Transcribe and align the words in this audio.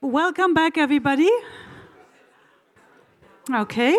Welcome 0.00 0.54
back, 0.54 0.78
everybody. 0.78 1.28
Okay. 3.52 3.98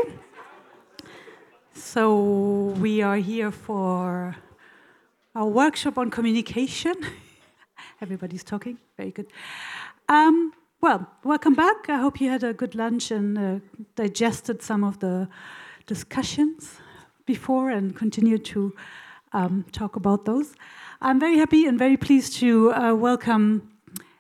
So, 1.74 2.74
we 2.80 3.02
are 3.02 3.18
here 3.18 3.52
for 3.52 4.38
our 5.36 5.46
workshop 5.46 5.98
on 5.98 6.10
communication. 6.10 6.96
Everybody's 8.02 8.46
talking. 8.46 8.78
Very 8.96 9.12
good. 9.12 9.28
Um, 10.08 10.54
well, 10.80 11.06
welcome 11.26 11.54
back. 11.54 11.90
I 11.90 11.98
hope 11.98 12.22
you 12.22 12.30
had 12.30 12.46
a 12.46 12.54
good 12.54 12.76
lunch 12.76 13.12
and 13.12 13.38
uh, 13.38 13.60
digested 13.98 14.62
some 14.62 14.86
of 14.86 15.00
the 15.00 15.28
discussions 15.86 16.78
before 17.26 17.72
and 17.72 17.94
continue 17.94 18.38
to 18.38 18.74
um, 19.34 19.66
talk 19.74 19.98
about 19.98 20.24
those. 20.24 20.54
I'm 21.02 21.20
very 21.20 21.38
happy 21.38 21.66
and 21.66 21.78
very 21.78 21.98
pleased 21.98 22.38
to 22.38 22.72
uh, 22.72 22.94
welcome 22.94 23.70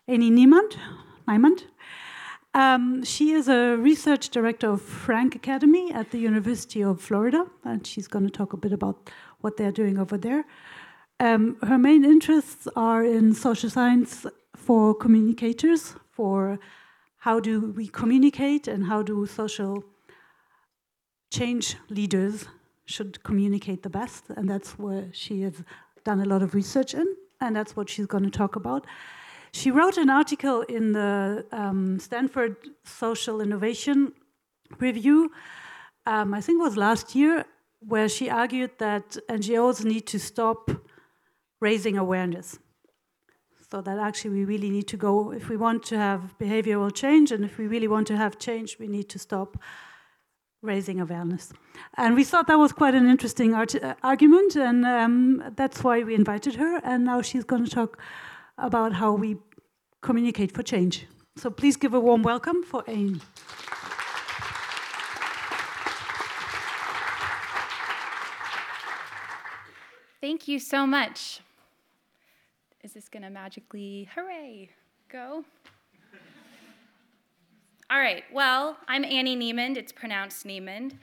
Annie 0.10 0.30
Neimand, 0.30 0.76
Neimand 1.30 1.64
um, 2.54 3.04
she 3.04 3.32
is 3.32 3.48
a 3.48 3.78
research 3.78 4.30
director 4.30 4.72
of 4.72 4.82
Frank 4.82 5.36
Academy 5.36 5.94
at 5.94 6.10
the 6.12 6.18
University 6.18 6.84
of 6.84 7.00
Florida, 7.00 7.46
and 7.64 7.86
she's 7.86 8.08
going 8.08 8.26
to 8.26 8.32
talk 8.32 8.54
a 8.54 8.58
bit 8.58 8.74
about 8.74 9.10
what 9.42 9.58
they're 9.58 9.72
doing 9.72 10.00
over 10.00 10.18
there. 10.18 10.46
Um, 11.20 11.58
her 11.62 11.78
main 11.78 12.04
interests 12.04 12.68
are 12.76 13.04
in 13.04 13.36
social 13.36 13.70
science 13.70 14.26
for 14.56 14.96
communicators, 14.96 15.96
for 16.12 16.60
how 17.18 17.40
do 17.40 17.72
we 17.72 17.88
communicate 17.88 18.68
and 18.68 18.86
how 18.86 19.04
do 19.04 19.26
social 19.28 19.84
change 21.32 21.76
leaders 21.90 22.46
should 22.86 23.24
communicate 23.24 23.84
the 23.84 23.90
best, 23.90 24.24
and 24.36 24.50
that's 24.50 24.80
where 24.80 25.08
she 25.12 25.42
has 25.42 25.64
done 26.04 26.20
a 26.20 26.26
lot 26.26 26.42
of 26.42 26.56
research 26.56 26.96
in, 26.96 27.16
and 27.40 27.56
that's 27.56 27.76
what 27.76 27.90
she's 27.90 28.08
going 28.08 28.24
to 28.24 28.32
talk 28.32 28.56
about. 28.56 28.88
She 29.52 29.72
wrote 29.72 29.98
an 29.98 30.10
article 30.10 30.62
in 30.62 30.94
the 30.94 31.46
um, 31.52 32.00
Stanford 32.00 32.56
Social 32.84 33.42
Innovation 33.42 34.14
Review, 34.80 35.32
um, 36.06 36.34
I 36.34 36.42
think 36.42 36.60
it 36.60 36.64
was 36.64 36.78
last 36.78 37.16
year, 37.16 37.46
where 37.80 38.10
she 38.10 38.30
argued 38.30 38.72
that 38.78 39.18
NGOs 39.30 39.84
need 39.84 40.06
to 40.08 40.20
stop 40.20 40.70
raising 41.60 41.98
awareness. 41.98 42.60
So 43.72 43.82
that 43.82 44.00
actually 44.00 44.32
we 44.32 44.46
really 44.46 44.70
need 44.70 44.88
to 44.88 44.98
go, 44.98 45.32
if 45.32 45.50
we 45.50 45.58
want 45.58 45.84
to 45.86 45.98
have 45.98 46.36
behavioral 46.40 46.94
change 46.94 47.32
and 47.32 47.46
if 47.46 47.58
we 47.58 47.68
really 47.68 47.88
want 47.88 48.08
to 48.08 48.18
have 48.18 48.40
change, 48.40 48.80
we 48.80 48.88
need 48.88 49.10
to 49.10 49.20
stop 49.20 49.58
raising 50.62 51.00
awareness. 51.00 51.54
And 51.96 52.16
we 52.16 52.24
thought 52.24 52.48
that 52.48 52.58
was 52.58 52.72
quite 52.72 52.96
an 52.96 53.08
interesting 53.08 53.54
uh, 53.54 53.94
argument, 54.04 54.56
and 54.56 54.86
um, 54.86 55.54
that's 55.56 55.84
why 55.84 56.04
we 56.04 56.16
invited 56.16 56.56
her. 56.56 56.82
And 56.84 57.06
now 57.06 57.22
she's 57.22 57.44
going 57.44 57.64
to 57.64 57.72
talk 57.72 58.00
about 58.60 58.94
how 58.94 59.14
we 59.14 59.38
communicate 60.02 60.52
for 60.52 60.64
change. 60.64 61.06
So 61.38 61.50
please 61.50 61.78
give 61.78 61.94
a 61.94 62.00
warm 62.00 62.22
welcome 62.24 62.64
for 62.64 62.84
AIM. 62.88 63.22
Thank 70.22 70.48
you 70.48 70.60
so 70.60 70.86
much. 70.86 71.40
Is 72.84 72.94
this 72.94 73.08
going 73.08 73.24
to 73.24 73.30
magically, 73.30 74.10
hooray, 74.14 74.70
go? 75.10 75.44
All 77.90 78.00
right, 78.00 78.24
well, 78.32 78.78
I'm 78.88 79.04
Annie 79.04 79.36
Neimand. 79.36 79.76
It's 79.76 79.92
pronounced 79.92 80.46
Niemand. 80.46 80.94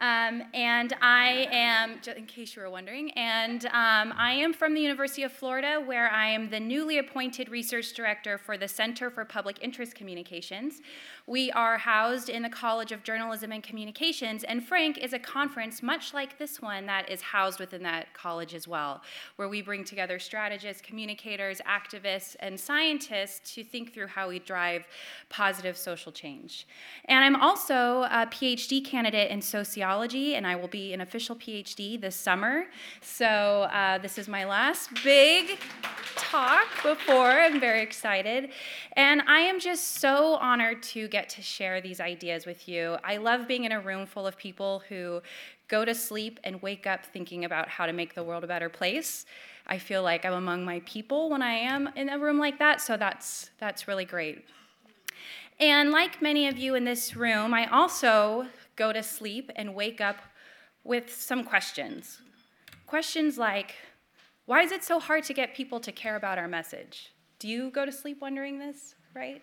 Um, 0.00 0.44
and 0.54 0.94
I 1.02 1.46
am, 1.52 2.00
in 2.16 2.24
case 2.24 2.56
you 2.56 2.62
were 2.62 2.70
wondering, 2.70 3.10
and 3.10 3.66
um, 3.66 4.14
I 4.16 4.32
am 4.32 4.54
from 4.54 4.72
the 4.72 4.80
University 4.80 5.24
of 5.24 5.32
Florida, 5.32 5.78
where 5.84 6.10
I 6.10 6.28
am 6.28 6.48
the 6.48 6.58
newly 6.58 6.96
appointed 6.96 7.50
research 7.50 7.92
director 7.92 8.38
for 8.38 8.56
the 8.56 8.66
Center 8.66 9.10
for 9.10 9.26
Public 9.26 9.58
Interest 9.60 9.94
Communications. 9.94 10.80
We 11.26 11.52
are 11.52 11.76
housed 11.76 12.30
in 12.30 12.42
the 12.42 12.48
College 12.48 12.92
of 12.92 13.02
Journalism 13.02 13.52
and 13.52 13.62
Communications, 13.62 14.42
and 14.42 14.66
Frank 14.66 14.96
is 14.96 15.12
a 15.12 15.18
conference 15.18 15.82
much 15.82 16.14
like 16.14 16.38
this 16.38 16.62
one 16.62 16.86
that 16.86 17.10
is 17.10 17.20
housed 17.20 17.60
within 17.60 17.82
that 17.82 18.14
college 18.14 18.54
as 18.54 18.66
well, 18.66 19.02
where 19.36 19.50
we 19.50 19.60
bring 19.60 19.84
together 19.84 20.18
strategists, 20.18 20.80
communicators, 20.80 21.60
activists, 21.68 22.36
and 22.40 22.58
scientists 22.58 23.54
to 23.54 23.62
think 23.62 23.92
through 23.92 24.06
how 24.06 24.30
we 24.30 24.38
drive 24.38 24.86
positive 25.28 25.76
social 25.76 26.10
change. 26.10 26.66
And 27.04 27.22
I'm 27.22 27.36
also 27.36 28.04
a 28.04 28.26
PhD 28.26 28.82
candidate 28.82 29.30
in 29.30 29.42
sociology 29.42 29.89
sociology, 29.90 30.36
and 30.36 30.46
I 30.46 30.54
will 30.54 30.68
be 30.68 30.92
an 30.92 31.00
official 31.00 31.34
PhD 31.34 32.00
this 32.00 32.14
summer. 32.14 32.66
So 33.02 33.26
uh, 33.26 33.98
this 33.98 34.18
is 34.18 34.28
my 34.28 34.44
last 34.44 34.90
big 35.02 35.58
talk 36.16 36.68
before. 36.84 37.32
I'm 37.32 37.58
very 37.58 37.82
excited. 37.82 38.50
And 38.92 39.20
I 39.22 39.40
am 39.40 39.58
just 39.58 39.96
so 39.96 40.36
honored 40.36 40.80
to 40.94 41.08
get 41.08 41.28
to 41.30 41.42
share 41.42 41.80
these 41.80 41.98
ideas 41.98 42.46
with 42.46 42.68
you. 42.68 42.98
I 43.02 43.16
love 43.16 43.48
being 43.48 43.64
in 43.64 43.72
a 43.72 43.80
room 43.80 44.06
full 44.06 44.28
of 44.28 44.36
people 44.36 44.82
who 44.88 45.22
go 45.66 45.84
to 45.84 45.94
sleep 45.94 46.38
and 46.44 46.62
wake 46.62 46.86
up 46.86 47.04
thinking 47.04 47.44
about 47.44 47.68
how 47.68 47.86
to 47.86 47.92
make 47.92 48.14
the 48.14 48.22
world 48.22 48.44
a 48.44 48.46
better 48.46 48.68
place. 48.68 49.26
I 49.66 49.78
feel 49.78 50.04
like 50.04 50.24
I'm 50.24 50.34
among 50.34 50.64
my 50.64 50.82
people 50.86 51.30
when 51.30 51.42
I 51.42 51.54
am 51.54 51.88
in 51.96 52.10
a 52.10 52.18
room 52.18 52.38
like 52.38 52.60
that, 52.60 52.80
so 52.80 52.96
that's 52.96 53.50
that's 53.58 53.88
really 53.88 54.04
great. 54.04 54.44
And 55.60 55.90
like 55.90 56.22
many 56.22 56.48
of 56.48 56.56
you 56.56 56.74
in 56.74 56.84
this 56.84 57.14
room, 57.14 57.52
I 57.52 57.66
also 57.66 58.46
go 58.80 58.92
to 58.94 59.02
sleep 59.02 59.50
and 59.56 59.74
wake 59.74 60.00
up 60.00 60.18
with 60.84 61.06
some 61.12 61.44
questions. 61.44 62.22
Questions 62.86 63.36
like, 63.36 63.74
why 64.46 64.62
is 64.62 64.72
it 64.72 64.82
so 64.82 64.98
hard 64.98 65.22
to 65.24 65.34
get 65.34 65.54
people 65.54 65.80
to 65.80 65.92
care 65.92 66.16
about 66.16 66.38
our 66.38 66.48
message? 66.48 67.12
Do 67.38 67.46
you 67.46 67.70
go 67.70 67.84
to 67.84 67.92
sleep 67.92 68.18
wondering 68.22 68.58
this, 68.58 68.94
right? 69.14 69.42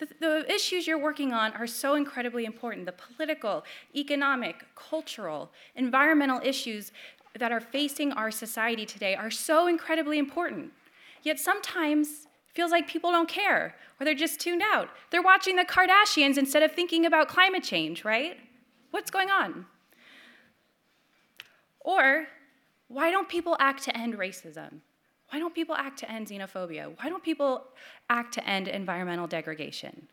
The, 0.00 0.08
the, 0.18 0.52
issues 0.52 0.88
you're 0.88 1.04
working 1.10 1.32
on 1.32 1.52
are 1.52 1.68
so 1.68 1.94
incredibly 1.94 2.44
important. 2.44 2.86
The 2.86 2.98
political, 3.08 3.64
economic, 3.94 4.56
cultural, 4.74 5.52
environmental 5.76 6.40
issues 6.42 6.90
that 7.38 7.52
are 7.52 7.60
facing 7.60 8.10
our 8.12 8.32
society 8.32 8.84
today 8.84 9.14
are 9.14 9.30
so 9.30 9.68
incredibly 9.68 10.18
important. 10.18 10.72
Yet 11.22 11.38
sometimes 11.38 12.08
it 12.48 12.54
feels 12.56 12.72
like 12.72 12.88
people 12.88 13.12
don't 13.12 13.28
care 13.28 13.76
or 14.00 14.04
they're 14.04 14.22
just 14.26 14.40
tuned 14.40 14.62
out. 14.74 14.88
They're 15.10 15.22
watching 15.32 15.54
the 15.54 15.64
Kardashians 15.64 16.36
instead 16.36 16.64
of 16.64 16.72
thinking 16.72 17.06
about 17.06 17.28
climate 17.28 17.62
change, 17.62 18.04
right? 18.04 18.36
What's 18.92 19.10
going 19.10 19.30
on? 19.30 19.66
Or, 21.80 22.26
why 22.88 23.10
don't 23.10 23.28
people 23.28 23.56
act 23.58 23.82
to 23.84 23.96
end 23.96 24.14
racism? 24.14 24.80
Why 25.30 25.38
don't 25.38 25.54
people 25.54 25.74
act 25.74 25.98
to 26.00 26.10
end 26.10 26.28
xenophobia? 26.28 26.94
Why 26.98 27.08
don't 27.08 27.24
people 27.24 27.64
act 28.10 28.34
to 28.34 28.46
end 28.46 28.68
environmental 28.68 29.26
degradation? 29.26 30.08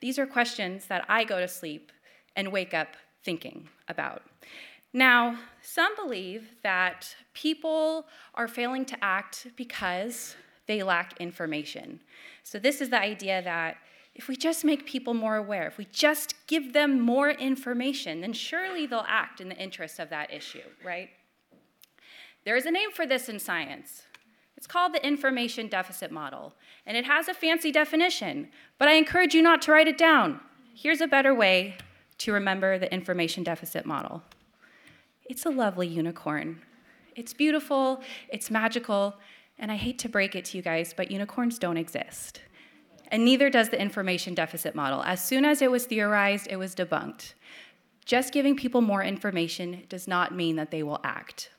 These 0.00 0.18
are 0.18 0.26
questions 0.26 0.86
that 0.86 1.04
I 1.10 1.24
go 1.24 1.40
to 1.40 1.46
sleep 1.46 1.92
and 2.34 2.50
wake 2.50 2.72
up 2.72 2.96
thinking 3.22 3.68
about. 3.86 4.22
Now, 4.94 5.38
some 5.60 5.94
believe 5.94 6.52
that 6.62 7.14
people 7.34 8.06
are 8.34 8.48
failing 8.48 8.86
to 8.86 9.04
act 9.04 9.48
because 9.56 10.36
they 10.66 10.82
lack 10.82 11.20
information. 11.20 12.00
So, 12.44 12.58
this 12.58 12.80
is 12.80 12.88
the 12.88 13.00
idea 13.00 13.42
that 13.42 13.76
if 14.14 14.28
we 14.28 14.36
just 14.36 14.64
make 14.64 14.86
people 14.86 15.14
more 15.14 15.36
aware, 15.36 15.66
if 15.66 15.78
we 15.78 15.86
just 15.86 16.34
give 16.46 16.72
them 16.72 17.00
more 17.00 17.30
information, 17.30 18.20
then 18.20 18.32
surely 18.32 18.86
they'll 18.86 19.04
act 19.08 19.40
in 19.40 19.48
the 19.48 19.56
interest 19.56 19.98
of 19.98 20.10
that 20.10 20.32
issue, 20.32 20.62
right? 20.84 21.08
There 22.44 22.56
is 22.56 22.66
a 22.66 22.70
name 22.70 22.90
for 22.92 23.06
this 23.06 23.28
in 23.28 23.38
science. 23.38 24.02
It's 24.56 24.66
called 24.66 24.92
the 24.92 25.04
information 25.04 25.68
deficit 25.68 26.12
model, 26.12 26.52
and 26.86 26.96
it 26.96 27.06
has 27.06 27.28
a 27.28 27.34
fancy 27.34 27.72
definition, 27.72 28.48
but 28.78 28.88
I 28.88 28.92
encourage 28.92 29.34
you 29.34 29.42
not 29.42 29.62
to 29.62 29.72
write 29.72 29.88
it 29.88 29.98
down. 29.98 30.40
Here's 30.74 31.00
a 31.00 31.06
better 31.06 31.34
way 31.34 31.76
to 32.18 32.32
remember 32.32 32.78
the 32.78 32.92
information 32.92 33.42
deficit 33.42 33.86
model 33.86 34.22
it's 35.24 35.46
a 35.46 35.50
lovely 35.50 35.86
unicorn. 35.86 36.60
It's 37.14 37.32
beautiful, 37.32 38.02
it's 38.28 38.50
magical, 38.50 39.14
and 39.58 39.72
I 39.72 39.76
hate 39.76 39.98
to 40.00 40.08
break 40.08 40.34
it 40.34 40.44
to 40.46 40.56
you 40.58 40.62
guys, 40.62 40.92
but 40.94 41.10
unicorns 41.10 41.58
don't 41.58 41.76
exist 41.76 42.40
and 43.12 43.26
neither 43.26 43.50
does 43.50 43.68
the 43.68 43.80
information 43.80 44.34
deficit 44.34 44.74
model. 44.74 45.02
As 45.04 45.22
soon 45.22 45.44
as 45.44 45.60
it 45.60 45.70
was 45.70 45.84
theorized, 45.84 46.48
it 46.50 46.56
was 46.56 46.74
debunked. 46.74 47.34
Just 48.06 48.32
giving 48.32 48.56
people 48.56 48.80
more 48.80 49.04
information 49.04 49.84
does 49.90 50.08
not 50.08 50.34
mean 50.34 50.56
that 50.56 50.70
they 50.70 50.82
will 50.82 50.98
act. 51.04 51.50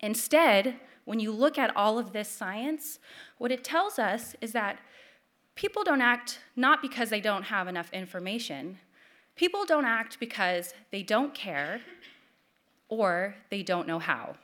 Instead, 0.00 0.74
when 1.04 1.20
you 1.20 1.30
look 1.30 1.56
at 1.56 1.74
all 1.76 1.98
of 1.98 2.12
this 2.12 2.28
science, 2.28 2.98
what 3.38 3.52
it 3.52 3.62
tells 3.62 3.98
us 3.98 4.34
is 4.40 4.52
that 4.52 4.80
people 5.54 5.84
don't 5.84 6.02
act 6.02 6.40
not 6.56 6.82
because 6.82 7.10
they 7.10 7.20
don't 7.20 7.44
have 7.44 7.68
enough 7.68 7.92
information. 7.92 8.78
People 9.36 9.64
don't 9.64 9.84
act 9.84 10.18
because 10.18 10.74
they 10.90 11.04
don't 11.04 11.32
care 11.32 11.80
or 12.88 13.36
they 13.50 13.62
don't 13.62 13.86
know 13.86 14.00
how. 14.00 14.34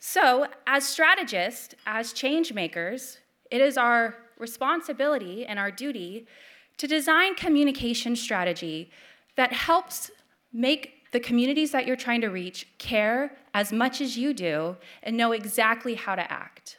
So, 0.00 0.46
as 0.66 0.86
strategists, 0.86 1.74
as 1.86 2.12
change 2.12 2.52
makers, 2.52 3.18
it 3.50 3.60
is 3.60 3.76
our 3.76 4.16
responsibility 4.38 5.44
and 5.46 5.58
our 5.58 5.70
duty 5.70 6.26
to 6.78 6.86
design 6.86 7.34
communication 7.34 8.16
strategy 8.16 8.90
that 9.36 9.52
helps 9.52 10.10
make 10.52 10.98
the 11.12 11.20
communities 11.20 11.72
that 11.72 11.86
you're 11.86 11.96
trying 11.96 12.20
to 12.20 12.28
reach 12.28 12.66
care 12.78 13.36
as 13.54 13.72
much 13.72 14.00
as 14.00 14.16
you 14.16 14.34
do 14.34 14.76
and 15.02 15.16
know 15.16 15.32
exactly 15.32 15.94
how 15.94 16.14
to 16.14 16.32
act. 16.32 16.76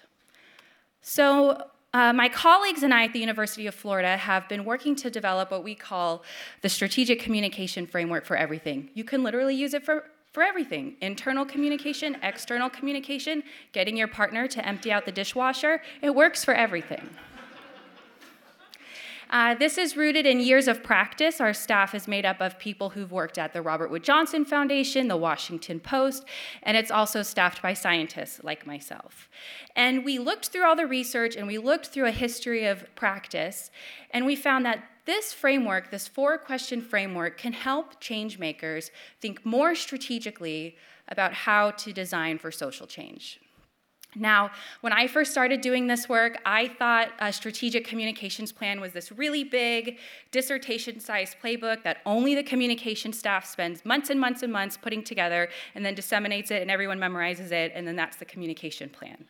So, 1.02 1.64
uh, 1.92 2.14
my 2.14 2.30
colleagues 2.30 2.84
and 2.84 2.94
I 2.94 3.06
at 3.06 3.14
the 3.14 3.20
University 3.20 3.66
of 3.66 3.74
Florida 3.74 4.16
have 4.16 4.48
been 4.48 4.64
working 4.64 4.96
to 4.98 5.10
develop 5.10 5.50
what 5.50 5.64
we 5.64 5.74
call 5.74 6.24
the 6.62 6.70
strategic 6.70 7.20
communication 7.20 7.88
framework 7.88 8.26
for 8.26 8.38
everything. 8.38 8.92
You 8.94 9.04
can 9.04 9.24
literally 9.24 9.56
use 9.56 9.74
it 9.74 9.84
for, 9.84 10.06
for 10.32 10.44
everything 10.44 10.98
internal 11.02 11.46
communication, 11.46 12.16
external 12.22 12.70
communication, 12.70 13.42
getting 13.72 13.98
your 13.98 14.08
partner 14.08 14.48
to 14.50 14.64
empty 14.68 14.92
out 14.92 15.06
the 15.06 15.12
dishwasher. 15.12 15.82
It 16.04 16.14
works 16.14 16.46
for 16.46 16.54
everything. 16.54 17.10
Uh, 19.30 19.54
this 19.54 19.78
is 19.78 19.96
rooted 19.96 20.26
in 20.26 20.40
years 20.40 20.68
of 20.68 20.82
practice. 20.82 21.40
Our 21.40 21.54
staff 21.54 21.94
is 21.94 22.08
made 22.08 22.26
up 22.26 22.42
of 22.42 22.58
people 22.58 22.90
who've 22.90 23.12
worked 23.12 23.38
at 23.38 23.54
the 23.54 23.62
Robert 23.62 23.92
Wood 23.92 24.04
Johnson 24.04 24.44
Foundation, 24.44 25.08
the 25.08 25.18
Washington 25.18 25.80
Post, 25.80 26.26
and 26.64 26.76
it's 26.76 26.90
also 26.90 27.22
staffed 27.22 27.62
by 27.62 27.74
scientists 27.74 28.44
like 28.44 28.66
myself. 28.66 29.30
And 29.76 30.04
we 30.04 30.18
looked 30.18 30.48
through 30.48 30.66
all 30.66 30.76
the 30.76 30.88
research 30.88 31.36
and 31.36 31.46
we 31.46 31.60
looked 31.60 31.88
through 31.88 32.08
a 32.08 32.12
history 32.12 32.66
of 32.66 32.84
practice, 32.96 33.70
and 34.12 34.26
we 34.26 34.36
found 34.36 34.66
that 34.66 34.84
this 35.06 35.32
framework, 35.32 35.92
this 35.92 36.08
four 36.08 36.38
question 36.40 36.82
framework, 36.82 37.38
can 37.38 37.54
help 37.54 38.00
change 38.00 38.40
makers 38.40 38.90
think 39.22 39.46
more 39.46 39.76
strategically 39.76 40.76
about 41.08 41.34
how 41.34 41.72
to 41.72 41.94
design 41.94 42.40
for 42.40 42.52
social 42.52 42.88
change. 42.88 43.40
Now, 44.16 44.50
when 44.82 44.92
I 44.92 45.08
first 45.08 45.32
started 45.32 45.62
doing 45.62 45.86
this 45.86 46.10
work, 46.10 46.42
I 46.44 46.68
thought 46.68 47.10
a 47.20 47.32
strategic 47.32 47.86
communications 47.86 48.52
plan 48.52 48.82
was 48.82 48.92
this 48.92 49.12
really 49.12 49.44
big, 49.44 50.00
dissertation 50.32 51.00
sized 51.00 51.38
playbook 51.44 51.84
that 51.84 51.98
only 52.08 52.34
the 52.34 52.42
communication 52.42 53.14
staff 53.14 53.46
spends 53.46 53.86
months 53.86 54.10
and 54.10 54.20
months 54.20 54.42
and 54.42 54.52
months 54.52 54.78
putting 54.78 55.04
together 55.04 55.50
and 55.76 55.86
then 55.86 55.94
disseminates 55.94 56.50
it 56.50 56.64
and 56.64 56.72
everyone 56.72 56.98
memorizes 56.98 57.52
it, 57.52 57.72
and 57.76 57.88
then 57.88 57.96
that's 57.96 58.18
the 58.18 58.26
communication 58.26 58.90
plan. 58.90 59.26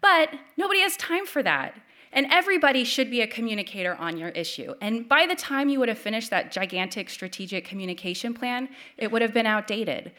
But 0.00 0.30
nobody 0.56 0.80
has 0.80 0.96
time 0.96 1.26
for 1.26 1.42
that. 1.42 1.74
And 2.10 2.26
everybody 2.30 2.84
should 2.84 3.10
be 3.10 3.20
a 3.20 3.26
communicator 3.26 3.94
on 3.96 4.16
your 4.16 4.30
issue. 4.30 4.74
And 4.80 5.06
by 5.06 5.26
the 5.26 5.34
time 5.34 5.68
you 5.68 5.78
would 5.78 5.90
have 5.90 5.98
finished 5.98 6.30
that 6.30 6.50
gigantic 6.50 7.10
strategic 7.10 7.66
communication 7.66 8.32
plan, 8.32 8.70
it 8.96 9.12
would 9.12 9.20
have 9.20 9.34
been 9.34 9.44
outdated. 9.44 10.12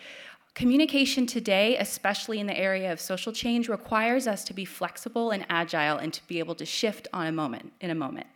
Communication 0.59 1.25
today, 1.25 1.77
especially 1.77 2.37
in 2.41 2.45
the 2.45 2.59
area 2.59 2.91
of 2.91 2.99
social 2.99 3.31
change, 3.31 3.69
requires 3.69 4.27
us 4.27 4.43
to 4.43 4.53
be 4.53 4.65
flexible 4.65 5.31
and 5.31 5.45
agile 5.47 5.95
and 5.95 6.11
to 6.11 6.21
be 6.27 6.37
able 6.37 6.53
to 6.53 6.65
shift 6.65 7.07
on 7.13 7.27
a 7.27 7.31
moment 7.31 7.71
in 7.79 7.91
a 7.91 7.95
moment. 7.95 8.27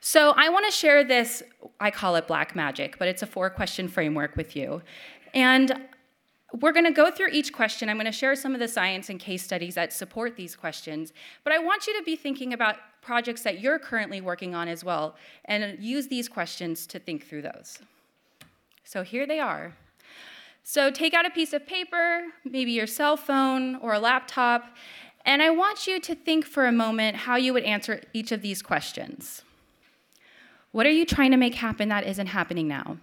So 0.00 0.32
I 0.36 0.48
want 0.48 0.66
to 0.66 0.72
share 0.72 1.04
this, 1.04 1.44
I 1.78 1.92
call 1.92 2.16
it 2.16 2.26
black 2.26 2.56
magic, 2.56 2.98
but 2.98 3.06
it's 3.06 3.22
a 3.22 3.26
four 3.26 3.48
question 3.50 3.86
framework 3.86 4.34
with 4.34 4.56
you. 4.56 4.82
And 5.32 5.80
we're 6.60 6.72
going 6.72 6.86
to 6.86 6.90
go 6.90 7.12
through 7.12 7.28
each 7.28 7.52
question. 7.52 7.88
I'm 7.88 7.98
going 7.98 8.06
to 8.06 8.10
share 8.10 8.34
some 8.34 8.52
of 8.52 8.58
the 8.58 8.66
science 8.66 9.08
and 9.08 9.20
case 9.20 9.44
studies 9.44 9.76
that 9.76 9.92
support 9.92 10.34
these 10.34 10.56
questions. 10.56 11.12
But 11.44 11.52
I 11.52 11.60
want 11.60 11.86
you 11.86 11.96
to 11.96 12.02
be 12.02 12.16
thinking 12.16 12.52
about 12.52 12.78
projects 13.00 13.42
that 13.42 13.60
you're 13.60 13.78
currently 13.78 14.20
working 14.20 14.56
on 14.56 14.66
as 14.66 14.82
well 14.82 15.14
and 15.44 15.78
use 15.78 16.08
these 16.08 16.28
questions 16.28 16.84
to 16.88 16.98
think 16.98 17.28
through 17.28 17.42
those. 17.42 17.78
So 18.82 19.04
here 19.04 19.24
they 19.24 19.38
are. 19.38 19.72
So 20.68 20.90
take 20.90 21.14
out 21.14 21.24
a 21.24 21.30
piece 21.30 21.52
of 21.52 21.64
paper, 21.64 22.22
maybe 22.44 22.72
your 22.72 22.88
cell 22.88 23.16
phone 23.16 23.76
or 23.76 23.92
a 23.92 24.00
laptop, 24.00 24.74
and 25.24 25.40
I 25.40 25.48
want 25.48 25.86
you 25.86 26.00
to 26.00 26.12
think 26.12 26.44
for 26.44 26.66
a 26.66 26.72
moment 26.72 27.18
how 27.18 27.36
you 27.36 27.52
would 27.52 27.62
answer 27.62 28.02
each 28.12 28.32
of 28.32 28.42
these 28.42 28.62
questions. 28.62 29.42
What 30.72 30.84
are 30.84 30.90
you 30.90 31.06
trying 31.06 31.30
to 31.30 31.36
make 31.36 31.54
happen 31.54 31.88
that 31.90 32.04
isn't 32.04 32.26
happening 32.26 32.66
now? 32.66 32.96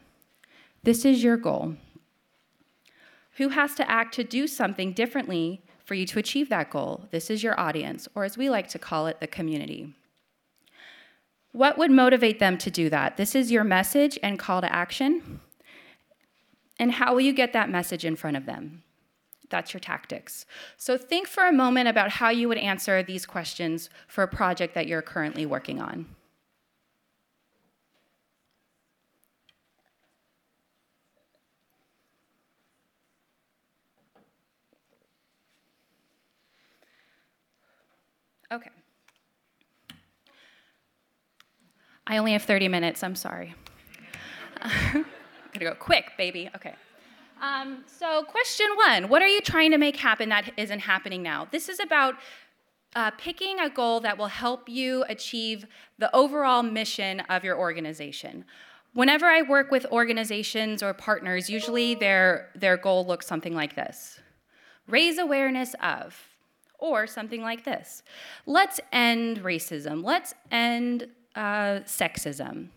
This 0.84 1.06
is 1.06 1.24
your 1.24 1.38
goal. 1.38 1.78
Who 3.38 3.48
has 3.48 3.76
to 3.76 3.90
act 3.90 4.14
to 4.16 4.26
do 4.26 4.46
something 4.46 4.92
differently 4.92 5.62
for 5.86 5.94
you 5.94 6.06
to 6.08 6.20
achieve 6.20 6.50
that 6.50 6.70
goal? 6.70 7.08
This 7.12 7.30
is 7.30 7.44
your 7.44 7.58
audience, 7.58 8.10
or 8.14 8.26
as 8.26 8.38
we 8.38 8.50
like 8.50 8.68
to 8.70 8.78
call 8.78 9.08
it, 9.08 9.22
the 9.22 9.28
community. 9.28 9.96
What 11.54 11.78
would 11.78 11.92
motivate 11.92 12.40
them 12.40 12.58
to 12.58 12.70
do 12.70 12.90
that? 12.90 13.16
This 13.16 13.34
is 13.34 13.54
your 13.54 13.64
message 13.64 14.20
and 14.22 14.38
call 14.38 14.60
to 14.60 14.76
action. 14.76 15.40
And 16.80 16.94
how 16.94 17.14
will 17.14 17.22
you 17.22 17.34
get 17.34 17.54
that 17.54 17.70
message 17.70 18.04
in 18.06 18.16
front 18.16 18.38
of 18.38 18.46
them? 18.46 18.84
That's 19.50 19.74
your 19.74 19.80
tactics. 19.80 20.46
So 20.78 20.98
think 20.98 21.28
for 21.28 21.46
a 21.46 21.54
moment 21.54 21.88
about 21.88 22.10
how 22.10 22.30
you 22.30 22.48
would 22.48 22.58
answer 22.58 23.04
these 23.04 23.26
questions 23.26 23.90
for 24.08 24.24
a 24.24 24.28
project 24.28 24.74
that 24.74 24.88
you're 24.88 25.02
currently 25.02 25.46
working 25.46 25.80
on. 25.80 26.08
Okay. 38.52 38.70
I 42.06 42.18
only 42.18 42.34
have 42.34 42.44
30 42.44 42.68
minutes, 42.68 43.04
I'm 43.04 43.16
sorry. 43.16 43.56
gonna 45.54 45.72
go 45.72 45.76
quick, 45.76 46.12
baby. 46.18 46.50
Okay. 46.56 46.74
Um, 47.42 47.84
so, 47.88 48.24
question 48.24 48.68
one 48.76 49.10
What 49.10 49.22
are 49.22 49.28
you 49.28 49.42
trying 49.42 49.72
to 49.72 49.78
make 49.78 49.98
happen 49.98 50.30
that 50.30 50.52
isn't 50.58 50.80
happening 50.80 51.22
now? 51.22 51.48
This 51.52 51.70
is 51.70 51.80
about 51.80 52.16
uh, 52.96 53.12
picking 53.12 53.60
a 53.60 53.70
goal 53.70 54.00
that 54.02 54.18
will 54.18 54.28
help 54.28 54.70
you 54.70 55.04
achieve 55.10 55.66
the 55.98 56.14
overall 56.16 56.64
mission 56.64 57.22
of 57.22 57.44
your 57.44 57.58
organization. 57.58 58.46
Whenever 58.94 59.26
I 59.26 59.42
work 59.42 59.72
with 59.72 59.86
organizations 59.88 60.84
or 60.84 60.94
partners, 60.94 61.50
usually 61.50 61.96
their, 61.96 62.50
their 62.54 62.78
goal 62.78 63.06
looks 63.06 63.26
something 63.26 63.56
like 63.56 63.76
this 63.76 64.20
raise 64.88 65.18
awareness 65.18 65.76
of, 65.82 66.16
or 66.78 67.08
something 67.08 67.42
like 67.42 67.64
this 67.64 68.04
let's 68.46 68.80
end 68.92 69.42
racism, 69.42 70.04
let's 70.04 70.34
end 70.52 71.08
uh, 71.36 71.80
sexism. 71.86 72.68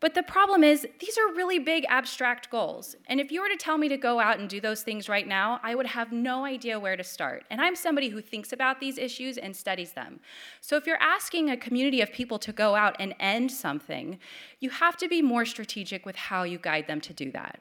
But 0.00 0.14
the 0.14 0.22
problem 0.22 0.62
is, 0.62 0.86
these 1.00 1.18
are 1.18 1.34
really 1.34 1.58
big 1.58 1.84
abstract 1.88 2.50
goals. 2.50 2.94
And 3.06 3.20
if 3.20 3.32
you 3.32 3.42
were 3.42 3.48
to 3.48 3.56
tell 3.56 3.76
me 3.78 3.88
to 3.88 3.96
go 3.96 4.20
out 4.20 4.38
and 4.38 4.48
do 4.48 4.60
those 4.60 4.82
things 4.82 5.08
right 5.08 5.26
now, 5.26 5.58
I 5.64 5.74
would 5.74 5.86
have 5.86 6.12
no 6.12 6.44
idea 6.44 6.78
where 6.78 6.96
to 6.96 7.02
start. 7.02 7.44
And 7.50 7.60
I'm 7.60 7.74
somebody 7.74 8.08
who 8.08 8.20
thinks 8.20 8.52
about 8.52 8.78
these 8.78 8.96
issues 8.96 9.38
and 9.38 9.56
studies 9.56 9.92
them. 9.92 10.20
So 10.60 10.76
if 10.76 10.86
you're 10.86 11.02
asking 11.02 11.50
a 11.50 11.56
community 11.56 12.00
of 12.00 12.12
people 12.12 12.38
to 12.40 12.52
go 12.52 12.76
out 12.76 12.94
and 13.00 13.12
end 13.18 13.50
something, 13.50 14.20
you 14.60 14.70
have 14.70 14.96
to 14.98 15.08
be 15.08 15.20
more 15.20 15.44
strategic 15.44 16.06
with 16.06 16.14
how 16.14 16.44
you 16.44 16.58
guide 16.58 16.86
them 16.86 17.00
to 17.00 17.12
do 17.12 17.32
that. 17.32 17.60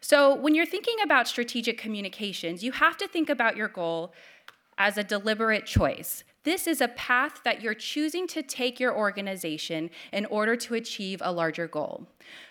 So 0.00 0.34
when 0.34 0.54
you're 0.54 0.66
thinking 0.66 0.96
about 1.02 1.26
strategic 1.26 1.78
communications, 1.78 2.62
you 2.62 2.72
have 2.72 2.98
to 2.98 3.08
think 3.08 3.30
about 3.30 3.56
your 3.56 3.68
goal 3.68 4.12
as 4.76 4.98
a 4.98 5.04
deliberate 5.04 5.64
choice. 5.64 6.22
This 6.48 6.66
is 6.66 6.80
a 6.80 6.88
path 6.88 7.42
that 7.44 7.60
you're 7.60 7.74
choosing 7.74 8.26
to 8.28 8.42
take 8.42 8.80
your 8.80 8.96
organization 8.96 9.90
in 10.14 10.24
order 10.24 10.56
to 10.56 10.72
achieve 10.72 11.20
a 11.22 11.30
larger 11.30 11.68
goal. 11.68 12.06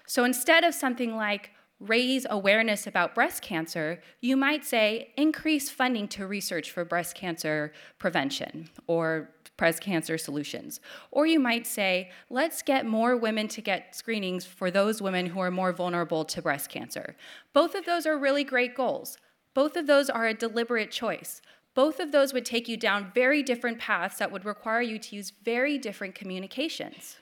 So 0.06 0.24
instead 0.24 0.63
of 0.63 0.75
something 0.75 1.16
like 1.16 1.50
raise 1.80 2.27
awareness 2.30 2.86
about 2.86 3.16
breast 3.16 3.42
cancer, 3.42 4.00
you 4.22 4.38
might 4.38 4.63
say 4.63 5.16
increase 5.18 5.72
funding 5.72 6.08
to 6.10 6.27
research 6.27 6.70
for 6.70 6.86
breast 6.86 7.16
cancer 7.16 7.74
prevention 7.98 8.70
or 8.86 9.32
breast 9.58 9.82
cancer 9.82 10.20
solutions. 10.20 10.80
Or 11.10 11.25
you 11.25 11.39
might 11.39 11.66
say, 11.66 12.12
let's 12.30 12.62
get 12.62 12.86
more 12.86 13.18
women 13.18 13.48
to 13.48 13.62
get 13.62 13.96
screenings 13.96 14.46
for 14.46 14.70
those 14.70 15.01
women 15.01 15.25
who 15.25 15.39
are 15.39 15.50
more 15.50 15.74
vulnerable 15.74 16.24
to 16.25 16.39
breast 16.44 16.70
cancer. 16.70 17.16
Both 17.51 17.74
of 17.74 17.86
those 17.86 18.06
are 18.06 18.16
really 18.16 18.44
great 18.44 18.75
goals. 18.75 19.18
Both 19.56 19.75
of 19.75 19.88
those 19.88 20.08
are 20.08 20.27
a 20.27 20.36
deliberate 20.36 20.92
choice 20.92 21.42
both 21.77 22.00
of 22.00 22.12
those 22.12 22.34
would 22.34 22.43
take 22.43 22.67
you 22.67 22.75
down 22.75 23.12
very 23.13 23.43
different 23.43 23.77
paths 23.77 24.17
that 24.17 24.31
would 24.31 24.46
require 24.46 24.81
you 24.81 24.98
to 24.98 25.15
use 25.15 25.31
very 25.46 25.77
different 25.77 26.15
communications. 26.15 27.17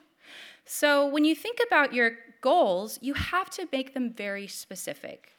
So 0.64 1.06
when 1.06 1.26
you 1.26 1.36
think 1.36 1.60
about 1.68 1.94
your 1.94 2.12
goals, 2.40 2.98
you 3.02 3.16
have 3.16 3.50
to 3.50 3.68
make 3.74 3.94
them 3.94 4.14
very 4.14 4.48
specific. 4.48 5.34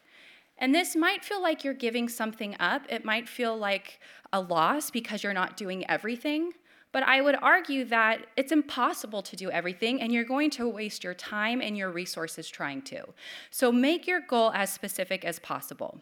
And 0.59 0.73
this 0.75 0.95
might 0.95 1.25
feel 1.25 1.41
like 1.41 1.63
you're 1.63 1.73
giving 1.73 2.07
something 2.07 2.55
up. 2.59 2.83
It 2.89 3.03
might 3.03 3.27
feel 3.27 3.57
like 3.57 3.99
a 4.31 4.39
loss 4.39 4.91
because 4.91 5.23
you're 5.23 5.33
not 5.33 5.57
doing 5.57 5.83
everything. 5.89 6.51
But 6.91 7.01
I 7.01 7.19
would 7.21 7.37
argue 7.41 7.85
that 7.85 8.27
it's 8.37 8.51
impossible 8.51 9.23
to 9.23 9.35
do 9.35 9.49
everything, 9.49 9.99
and 9.99 10.11
you're 10.13 10.25
going 10.25 10.51
to 10.51 10.69
waste 10.69 11.03
your 11.03 11.15
time 11.15 11.59
and 11.59 11.75
your 11.75 11.89
resources 11.89 12.47
trying 12.47 12.83
to. 12.83 13.03
So 13.49 13.71
make 13.71 14.05
your 14.05 14.21
goal 14.21 14.51
as 14.53 14.71
specific 14.71 15.25
as 15.25 15.39
possible. 15.39 16.01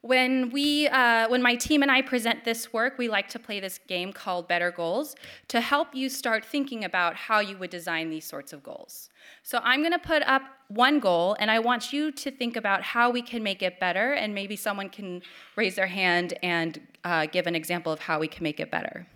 When, 0.00 0.50
we, 0.50 0.86
uh, 0.86 1.28
when 1.28 1.42
my 1.42 1.56
team 1.56 1.82
and 1.82 1.90
I 1.90 2.02
present 2.02 2.44
this 2.44 2.72
work, 2.72 2.98
we 2.98 3.08
like 3.08 3.28
to 3.30 3.38
play 3.38 3.58
this 3.58 3.78
game 3.88 4.12
called 4.12 4.46
Better 4.46 4.70
Goals 4.70 5.16
to 5.48 5.60
help 5.60 5.92
you 5.92 6.08
start 6.08 6.44
thinking 6.44 6.84
about 6.84 7.16
how 7.16 7.40
you 7.40 7.58
would 7.58 7.70
design 7.70 8.08
these 8.08 8.24
sorts 8.24 8.52
of 8.52 8.62
goals. 8.62 9.10
So 9.42 9.58
I'm 9.64 9.80
going 9.80 9.92
to 9.92 9.98
put 9.98 10.22
up 10.22 10.42
one 10.68 11.00
goal, 11.00 11.36
and 11.40 11.50
I 11.50 11.58
want 11.58 11.92
you 11.92 12.12
to 12.12 12.30
think 12.30 12.56
about 12.56 12.82
how 12.82 13.10
we 13.10 13.22
can 13.22 13.42
make 13.42 13.60
it 13.60 13.80
better, 13.80 14.12
and 14.12 14.32
maybe 14.34 14.54
someone 14.54 14.88
can 14.88 15.20
raise 15.56 15.74
their 15.74 15.88
hand 15.88 16.34
and 16.44 16.80
uh, 17.02 17.26
give 17.26 17.48
an 17.48 17.56
example 17.56 17.92
of 17.92 17.98
how 17.98 18.20
we 18.20 18.28
can 18.28 18.44
make 18.44 18.60
it 18.60 18.70
better. 18.70 19.06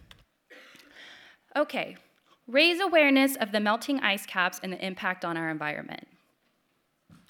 Okay, 1.54 1.96
raise 2.48 2.80
awareness 2.80 3.36
of 3.36 3.52
the 3.52 3.60
melting 3.60 4.00
ice 4.00 4.26
caps 4.26 4.58
and 4.62 4.72
the 4.72 4.84
impact 4.84 5.24
on 5.24 5.36
our 5.36 5.48
environment. 5.48 6.08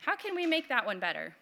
How 0.00 0.16
can 0.16 0.34
we 0.34 0.46
make 0.46 0.70
that 0.70 0.86
one 0.86 1.00
better? 1.00 1.34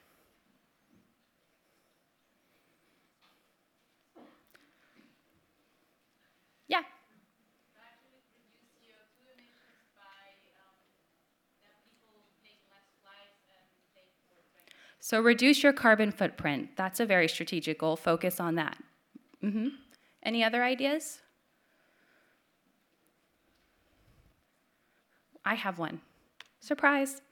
So 15.01 15.21
reduce 15.21 15.63
your 15.63 15.73
carbon 15.73 16.13
footprint. 16.13 16.77
That's 16.77 17.01
a 17.01 17.07
very 17.07 17.27
strategic 17.27 17.79
goal. 17.79 17.97
Focus 17.97 18.39
on 18.39 18.55
that. 18.57 18.77
Mm-hmm. 19.43 19.69
Any 20.23 20.45
other 20.45 20.63
ideas? 20.63 21.21
I 25.45 25.55
have 25.55 25.79
one. 25.79 26.03
Surprise. 26.61 27.23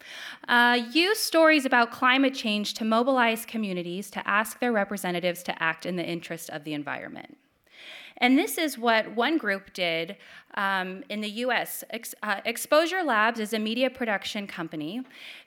Uh, 0.49 0.81
use 0.91 1.19
stories 1.19 1.67
about 1.67 1.91
climate 1.91 2.35
change 2.35 2.73
to 2.75 2.85
mobilize 2.85 3.45
communities 3.45 4.11
to 4.13 4.27
ask 4.27 4.59
their 4.59 4.73
representatives 4.73 5.43
to 5.43 5.63
act 5.63 5.85
in 5.85 5.97
the 5.97 6.05
interest 6.05 6.49
of 6.49 6.65
the 6.65 6.73
environment. 6.73 7.37
And 8.19 8.37
this 8.37 8.59
is 8.59 8.77
what 8.77 9.15
one 9.15 9.39
group 9.39 9.73
did 9.73 10.17
um, 10.55 11.05
in 11.09 11.21
the 11.21 11.31
US. 11.45 11.85
Ex- 11.91 12.15
uh, 12.23 12.41
Exposure 12.45 13.03
Labs 13.03 13.41
is 13.41 13.53
a 13.53 13.59
media 13.59 13.89
production 13.89 14.47
company 14.47 15.03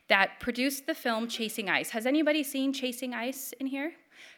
that 0.07 0.39
produced 0.39 0.87
the 0.87 0.95
film 0.95 1.27
Chasing 1.27 1.69
Ice. 1.69 1.91
Has 1.91 2.05
anybody 2.05 2.43
seen 2.43 2.73
Chasing 2.73 3.13
Ice 3.13 3.53
in 3.59 3.67
here? 3.67 3.93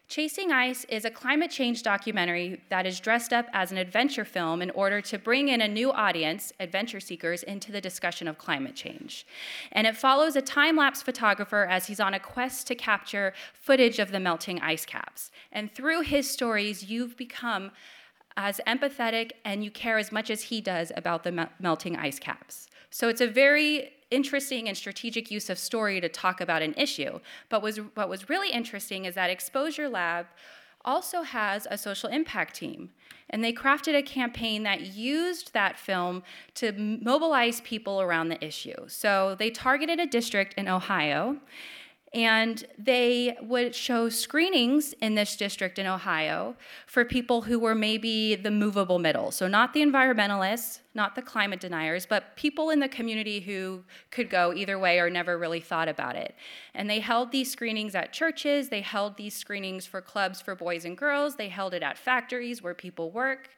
Chasing 0.09 0.51
Ice 0.51 0.85
is 0.89 1.05
a 1.05 1.09
climate 1.09 1.49
change 1.49 1.81
documentary 1.81 2.61
that 2.69 2.85
is 2.85 2.99
dressed 2.99 3.33
up 3.33 3.47
as 3.53 3.71
an 3.71 3.77
adventure 3.77 4.25
film 4.25 4.61
in 4.61 4.69
order 4.71 5.01
to 5.01 5.17
bring 5.17 5.47
in 5.47 5.61
a 5.61 5.67
new 5.67 5.91
audience, 5.91 6.51
adventure 6.59 6.99
seekers, 6.99 7.41
into 7.41 7.71
the 7.71 7.81
discussion 7.81 8.27
of 8.27 8.37
climate 8.37 8.75
change. 8.75 9.25
And 9.71 9.87
it 9.87 9.95
follows 9.95 10.35
a 10.35 10.41
time 10.41 10.75
lapse 10.75 11.01
photographer 11.01 11.65
as 11.65 11.87
he's 11.87 11.99
on 11.99 12.13
a 12.13 12.19
quest 12.19 12.67
to 12.67 12.75
capture 12.75 13.33
footage 13.53 13.97
of 13.97 14.11
the 14.11 14.19
melting 14.19 14.61
ice 14.61 14.85
caps. 14.85 15.31
And 15.51 15.73
through 15.73 16.01
his 16.01 16.29
stories, 16.29 16.83
you've 16.83 17.17
become 17.17 17.71
as 18.37 18.59
empathetic 18.67 19.31
and 19.45 19.63
you 19.63 19.71
care 19.71 19.97
as 19.97 20.11
much 20.11 20.29
as 20.29 20.43
he 20.43 20.61
does 20.61 20.91
about 20.95 21.23
the 21.23 21.49
melting 21.59 21.95
ice 21.95 22.19
caps. 22.19 22.67
So 22.89 23.09
it's 23.09 23.21
a 23.21 23.27
very 23.27 23.91
interesting 24.11 24.67
and 24.67 24.77
strategic 24.77 25.31
use 25.31 25.49
of 25.49 25.57
story 25.57 25.99
to 25.99 26.09
talk 26.09 26.39
about 26.39 26.61
an 26.61 26.73
issue. 26.77 27.19
But 27.49 27.61
was, 27.61 27.77
what 27.77 28.09
was 28.09 28.29
really 28.29 28.51
interesting 28.51 29.05
is 29.05 29.15
that 29.15 29.29
Exposure 29.29 29.89
Lab 29.89 30.27
also 30.85 31.23
has 31.23 31.65
a 31.71 31.77
social 31.77 32.09
impact 32.09 32.55
team. 32.55 32.91
And 33.29 33.43
they 33.43 33.53
crafted 33.53 33.97
a 33.97 34.03
campaign 34.03 34.63
that 34.63 34.81
used 34.81 35.53
that 35.53 35.79
film 35.79 36.23
to 36.55 36.71
mobilize 36.73 37.61
people 37.61 38.01
around 38.01 38.29
the 38.29 38.43
issue. 38.45 38.75
So 38.87 39.35
they 39.39 39.49
targeted 39.49 39.99
a 39.99 40.05
district 40.05 40.53
in 40.55 40.67
Ohio 40.67 41.37
and 42.13 42.63
they 42.77 43.35
would 43.41 43.73
show 43.73 44.07
screenings 44.07 44.93
in 45.01 45.15
this 45.15 45.35
district 45.35 45.79
in 45.79 45.87
Ohio 45.87 46.55
for 46.85 47.03
people 47.03 47.41
who 47.41 47.57
were 47.57 47.73
maybe 47.73 48.35
the 48.35 48.51
movable 48.51 48.99
middle. 48.99 49.31
So, 49.31 49.47
not 49.47 49.73
the 49.73 49.81
environmentalists, 49.81 50.79
not 50.93 51.15
the 51.15 51.23
climate 51.23 51.59
deniers, 51.59 52.05
but 52.05 52.35
people 52.35 52.69
in 52.69 52.79
the 52.79 52.87
community 52.87 53.39
who 53.39 53.83
could 54.11 54.29
go 54.29 54.53
either 54.53 54.77
way 54.77 54.99
or 54.99 55.09
never 55.09 55.39
really 55.39 55.59
thought 55.59 55.87
about 55.87 56.15
it. 56.15 56.35
And 56.75 56.87
they 56.87 56.99
held 56.99 57.31
these 57.31 57.51
screenings 57.51 57.95
at 57.95 58.13
churches, 58.13 58.69
they 58.69 58.81
held 58.81 59.17
these 59.17 59.35
screenings 59.35 59.87
for 59.87 59.99
clubs 59.99 60.39
for 60.39 60.53
boys 60.53 60.85
and 60.85 60.95
girls, 60.95 61.35
they 61.35 61.49
held 61.49 61.73
it 61.73 61.81
at 61.81 61.97
factories 61.97 62.61
where 62.61 62.75
people 62.75 63.09
work. 63.09 63.49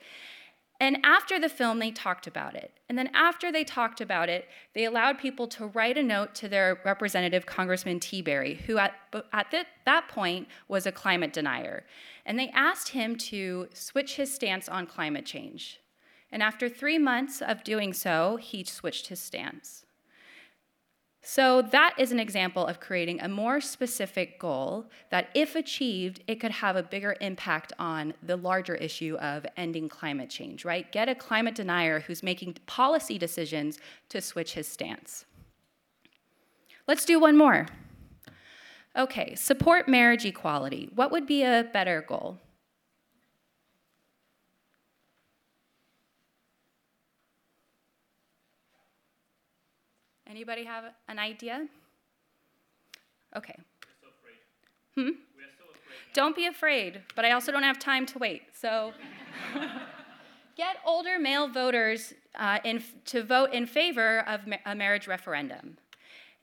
And 0.80 0.98
after 1.04 1.40
the 1.40 1.48
film, 1.48 1.80
they 1.80 1.92
talked 1.92 2.28
about 2.28 2.56
it. 2.56 2.72
And 2.90 2.98
then 2.98 3.10
after 3.14 3.52
they 3.52 3.64
talked 3.64 4.02
about 4.02 4.28
it, 4.28 4.48
they 4.74 4.84
allowed 4.84 5.18
people 5.18 5.48
to 5.48 5.68
write 5.68 5.98
a 5.98 6.04
note 6.04 6.36
to 6.36 6.50
their 6.50 6.82
representative, 6.84 7.46
Congressman 7.46 8.00
Tiberi, 8.00 8.58
who 8.62 8.78
at, 8.78 8.94
at 9.32 9.68
that 9.86 10.08
point 10.10 10.50
was 10.68 10.86
a 10.86 10.92
climate 10.92 11.32
denier. 11.32 11.86
And 12.26 12.38
they 12.38 12.50
asked 12.50 12.90
him 12.90 13.16
to 13.18 13.70
switch 13.74 14.18
his 14.18 14.34
stance 14.34 14.68
on 14.68 14.86
climate 14.86 15.26
change. 15.26 15.80
And 16.32 16.44
after 16.44 16.68
three 16.68 16.98
months 16.98 17.42
of 17.42 17.64
doing 17.64 17.94
so, 17.94 18.38
he 18.42 18.64
switched 18.66 19.08
his 19.08 19.20
stance. 19.20 19.85
So, 21.28 21.64
that 21.64 21.96
is 21.98 22.12
an 22.12 22.20
example 22.20 22.68
of 22.68 22.80
creating 22.80 23.20
a 23.20 23.28
more 23.28 23.60
specific 23.60 24.38
goal 24.38 24.86
that, 25.10 25.30
if 25.34 25.56
achieved, 25.56 26.22
it 26.28 26.36
could 26.36 26.52
have 26.52 26.76
a 26.76 26.84
bigger 26.84 27.16
impact 27.20 27.74
on 27.80 28.14
the 28.22 28.36
larger 28.36 28.76
issue 28.76 29.16
of 29.16 29.44
ending 29.58 29.90
climate 29.90 30.30
change, 30.30 30.64
right? 30.66 30.92
Get 30.92 31.10
a 31.10 31.16
climate 31.16 31.56
denier 31.56 32.02
who's 32.02 32.22
making 32.22 32.58
policy 32.68 33.18
decisions 33.18 33.80
to 34.10 34.22
switch 34.22 34.54
his 34.54 34.68
stance. 34.68 35.26
Let's 36.88 37.06
do 37.06 37.20
one 37.20 37.36
more. 37.36 37.66
Okay, 38.96 39.34
support 39.34 39.90
marriage 39.90 40.26
equality. 40.26 40.92
What 40.94 41.12
would 41.12 41.26
be 41.26 41.42
a 41.42 41.68
better 41.74 42.06
goal? 42.08 42.38
Anybody 50.36 50.66
have 50.66 50.84
an 51.08 51.18
idea? 51.18 51.66
Okay. 53.38 53.56
So 54.02 55.02
hmm? 55.02 55.10
So 55.12 55.64
don't 56.14 56.36
be 56.36 56.46
afraid, 56.48 57.04
but 57.16 57.24
I 57.24 57.32
also 57.32 57.54
don't 57.54 57.64
have 57.64 57.80
time 57.80 58.06
to 58.08 58.20
wait. 58.20 58.42
So 58.54 58.92
get 60.58 60.76
older 60.86 61.20
male 61.20 61.48
voters 61.48 62.14
uh, 62.38 62.60
in, 62.66 62.84
to 63.06 63.24
vote 63.24 63.54
in 63.54 63.66
favor 63.66 64.28
of 64.28 64.46
ma- 64.46 64.58
a 64.66 64.76
marriage 64.76 65.08
referendum. 65.08 65.78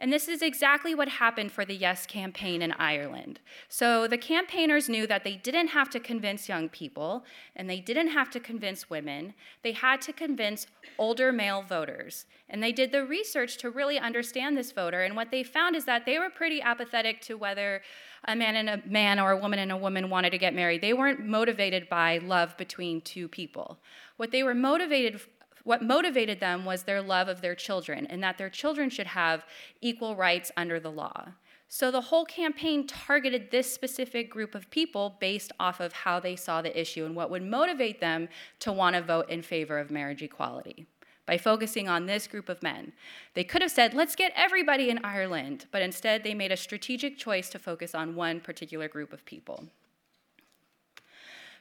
And 0.02 0.12
this 0.12 0.26
is 0.26 0.42
exactly 0.42 0.96
what 0.96 1.08
happened 1.08 1.52
for 1.52 1.64
the 1.64 1.76
Yes 1.76 2.06
campaign 2.06 2.60
in 2.60 2.72
Ireland. 2.72 3.38
So 3.68 4.08
the 4.08 4.18
campaigners 4.18 4.88
knew 4.88 5.06
that 5.06 5.22
they 5.22 5.36
didn't 5.36 5.68
have 5.68 5.88
to 5.90 6.00
convince 6.00 6.48
young 6.48 6.68
people 6.68 7.24
and 7.54 7.70
they 7.70 7.78
didn't 7.78 8.08
have 8.08 8.28
to 8.30 8.40
convince 8.40 8.90
women. 8.90 9.32
They 9.62 9.70
had 9.70 10.02
to 10.02 10.12
convince 10.12 10.66
older 10.98 11.30
male 11.30 11.62
voters. 11.62 12.26
And 12.48 12.60
they 12.60 12.72
did 12.72 12.90
the 12.90 13.06
research 13.06 13.58
to 13.58 13.70
really 13.70 13.96
understand 13.96 14.56
this 14.56 14.72
voter. 14.72 15.02
And 15.02 15.14
what 15.14 15.30
they 15.30 15.44
found 15.44 15.76
is 15.76 15.84
that 15.84 16.04
they 16.04 16.18
were 16.18 16.30
pretty 16.30 16.60
apathetic 16.60 17.20
to 17.22 17.34
whether 17.34 17.80
a 18.24 18.34
man 18.34 18.56
and 18.56 18.68
a 18.70 18.82
man 18.84 19.20
or 19.20 19.30
a 19.30 19.38
woman 19.38 19.60
and 19.60 19.70
a 19.70 19.76
woman 19.76 20.10
wanted 20.10 20.30
to 20.30 20.38
get 20.38 20.52
married. 20.52 20.80
They 20.80 20.94
weren't 20.94 21.24
motivated 21.24 21.88
by 21.88 22.18
love 22.18 22.56
between 22.56 23.02
two 23.02 23.28
people. 23.28 23.78
What 24.16 24.32
they 24.32 24.42
were 24.42 24.54
motivated 24.54 25.20
what 25.64 25.82
motivated 25.82 26.40
them 26.40 26.64
was 26.64 26.82
their 26.82 27.00
love 27.00 27.28
of 27.28 27.40
their 27.40 27.54
children 27.54 28.06
and 28.06 28.22
that 28.22 28.38
their 28.38 28.50
children 28.50 28.90
should 28.90 29.06
have 29.08 29.44
equal 29.80 30.16
rights 30.16 30.50
under 30.56 30.80
the 30.80 30.90
law. 30.90 31.28
So 31.68 31.90
the 31.90 32.02
whole 32.02 32.26
campaign 32.26 32.86
targeted 32.86 33.50
this 33.50 33.72
specific 33.72 34.30
group 34.30 34.54
of 34.54 34.70
people 34.70 35.16
based 35.20 35.52
off 35.58 35.80
of 35.80 35.92
how 35.92 36.20
they 36.20 36.36
saw 36.36 36.60
the 36.60 36.78
issue 36.78 37.06
and 37.06 37.16
what 37.16 37.30
would 37.30 37.42
motivate 37.42 37.98
them 37.98 38.28
to 38.60 38.72
want 38.72 38.94
to 38.94 39.00
vote 39.00 39.30
in 39.30 39.40
favor 39.40 39.78
of 39.78 39.90
marriage 39.90 40.22
equality 40.22 40.86
by 41.24 41.38
focusing 41.38 41.88
on 41.88 42.04
this 42.04 42.26
group 42.26 42.48
of 42.50 42.62
men. 42.62 42.92
They 43.32 43.44
could 43.44 43.62
have 43.62 43.70
said, 43.70 43.94
let's 43.94 44.16
get 44.16 44.32
everybody 44.36 44.90
in 44.90 45.02
Ireland, 45.04 45.66
but 45.70 45.80
instead 45.80 46.24
they 46.24 46.34
made 46.34 46.52
a 46.52 46.56
strategic 46.56 47.16
choice 47.16 47.48
to 47.50 47.58
focus 47.58 47.94
on 47.94 48.16
one 48.16 48.40
particular 48.40 48.88
group 48.88 49.12
of 49.12 49.24
people. 49.24 49.64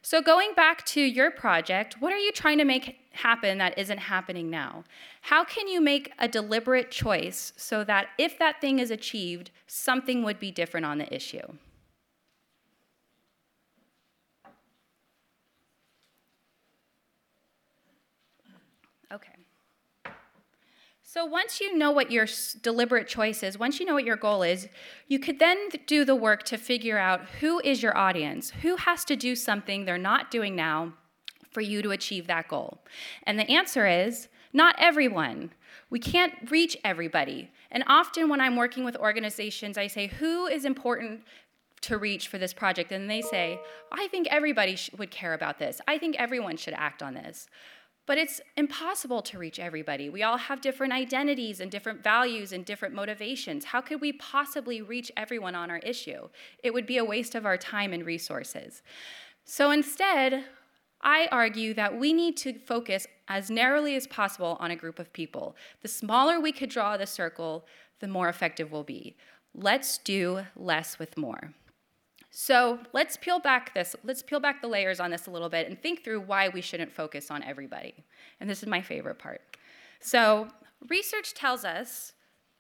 So, 0.04 0.22
going 0.22 0.54
back 0.56 0.84
to 0.88 1.02
your 1.02 1.30
project, 1.30 2.02
what 2.02 2.12
are 2.12 2.18
you 2.18 2.32
trying 2.32 2.58
to 2.58 2.66
make 2.66 2.98
happen 3.12 3.60
that 3.60 3.78
isn't 3.78 4.00
happening 4.00 4.50
now? 4.50 4.84
How 5.22 5.44
can 5.44 5.68
you 5.68 5.80
make 5.80 6.12
a 6.18 6.28
deliberate 6.28 6.90
choice 6.90 7.54
so 7.56 7.84
that 7.84 8.08
if 8.18 8.40
that 8.40 8.60
thing 8.62 8.80
is 8.80 8.90
achieved, 8.90 9.52
something 9.68 10.24
would 10.24 10.40
be 10.40 10.50
different 10.52 10.88
on 10.88 10.98
the 10.98 11.14
issue? 11.14 11.46
Okay. 19.12 19.36
So 21.14 21.26
once 21.26 21.60
you 21.60 21.78
know 21.78 21.92
what 21.92 22.10
your 22.10 22.26
deliberate 22.62 23.06
choice 23.06 23.44
is, 23.44 23.60
once 23.60 23.82
you 23.82 23.86
know 23.86 23.96
what 23.96 24.06
your 24.06 24.16
goal 24.16 24.44
is, 24.44 24.70
you 25.10 25.20
could 25.20 25.40
then 25.40 25.68
do 25.86 26.06
the 26.06 26.16
work 26.16 26.44
to 26.44 26.58
figure 26.58 26.98
out 26.98 27.26
who 27.42 27.60
is 27.66 27.84
your 27.84 27.98
audience, 27.98 28.52
who 28.62 28.78
has 28.78 29.04
to 29.04 29.18
do 29.18 29.36
something 29.36 29.84
they're 29.84 29.98
not 29.98 30.32
doing 30.32 30.56
now 30.56 30.94
for 31.50 31.60
you 31.60 31.82
to 31.82 31.92
achieve 31.92 32.28
that 32.28 32.48
goal. 32.48 32.82
And 33.24 33.38
the 33.38 33.52
answer 33.52 33.86
is 33.86 34.30
not 34.54 34.78
everyone. 34.80 35.52
We 35.90 36.00
can't 36.00 36.50
reach 36.50 36.78
everybody. 36.86 37.52
And 37.72 37.84
often 37.88 38.30
when 38.30 38.40
I'm 38.40 38.56
working 38.56 38.86
with 38.86 38.96
organizations, 38.96 39.78
I 39.78 39.88
say, 39.88 40.08
who 40.08 40.48
is 40.48 40.64
important 40.64 41.24
to 41.82 41.98
reach 41.98 42.30
for 42.30 42.38
this 42.38 42.54
project? 42.54 42.94
And 42.94 43.10
they 43.10 43.22
say, 43.22 43.60
I 43.92 44.08
think 44.08 44.28
everybody 44.32 44.78
would 44.98 45.12
care 45.12 45.34
about 45.34 45.60
this. 45.60 45.82
I 45.90 45.98
think 45.98 46.16
everyone 46.18 46.56
should 46.56 46.76
act 46.76 47.04
on 47.04 47.16
this. 47.16 47.50
But 48.08 48.18
it's 48.18 48.42
impossible 48.58 49.22
to 49.22 49.38
reach 49.38 49.60
everybody. 49.60 50.10
We 50.10 50.24
all 50.24 50.38
have 50.38 50.60
different 50.60 50.92
identities 50.92 51.60
and 51.60 51.70
different 51.70 52.04
values 52.04 52.52
and 52.52 52.66
different 52.66 52.96
motivations. 52.96 53.66
How 53.66 53.80
could 53.80 54.02
we 54.02 54.14
possibly 54.14 54.82
reach 54.82 55.12
everyone 55.16 55.56
on 55.56 55.70
our 55.70 55.78
issue? 55.78 56.30
It 56.64 56.74
would 56.74 56.88
be 56.88 56.98
a 56.98 57.06
waste 57.06 57.36
of 57.36 57.46
our 57.46 57.58
time 57.58 57.94
and 57.94 58.06
resources. 58.06 58.82
So 59.46 59.72
instead, 59.72 60.46
I 61.02 61.28
argue 61.32 61.74
that 61.76 61.98
we 61.98 62.14
need 62.14 62.38
to 62.38 62.60
focus 62.60 63.08
as 63.28 63.50
narrowly 63.50 63.96
as 63.96 64.08
possible 64.08 64.58
on 64.60 64.72
a 64.72 64.76
group 64.76 65.00
of 65.00 65.14
people. 65.14 65.56
The 65.82 65.88
smaller 65.88 66.40
we 66.40 66.52
could 66.52 66.70
draw 66.70 66.98
the 66.98 67.08
circle, 67.08 67.66
the 68.00 68.08
more 68.08 68.30
effective 68.30 68.72
we'll 68.72 68.84
be. 68.84 69.16
Let's 69.54 69.98
do 69.98 70.42
less 70.56 71.00
with 71.00 71.18
more. 71.18 71.54
So 72.32 72.80
let's 72.94 73.18
peel 73.18 73.40
back 73.40 73.74
this, 73.74 73.96
let's 74.04 74.24
peel 74.24 74.40
back 74.40 74.62
the 74.62 74.68
layers 74.68 75.00
on 75.00 75.12
this 75.12 75.28
a 75.28 75.32
little 75.32 75.50
bit 75.50 75.68
and 75.68 75.80
think 75.80 76.04
through 76.04 76.22
why 76.22 76.50
we 76.50 76.62
shouldn't 76.62 76.92
focus 76.92 77.30
on 77.30 77.44
everybody. 77.44 77.94
And 78.40 78.50
this 78.50 78.64
is 78.64 78.70
my 78.70 78.82
favorite 78.82 79.20
part. 79.20 79.42
So 80.00 80.48
research 80.90 81.34
tells 81.34 81.66
us 81.66 82.14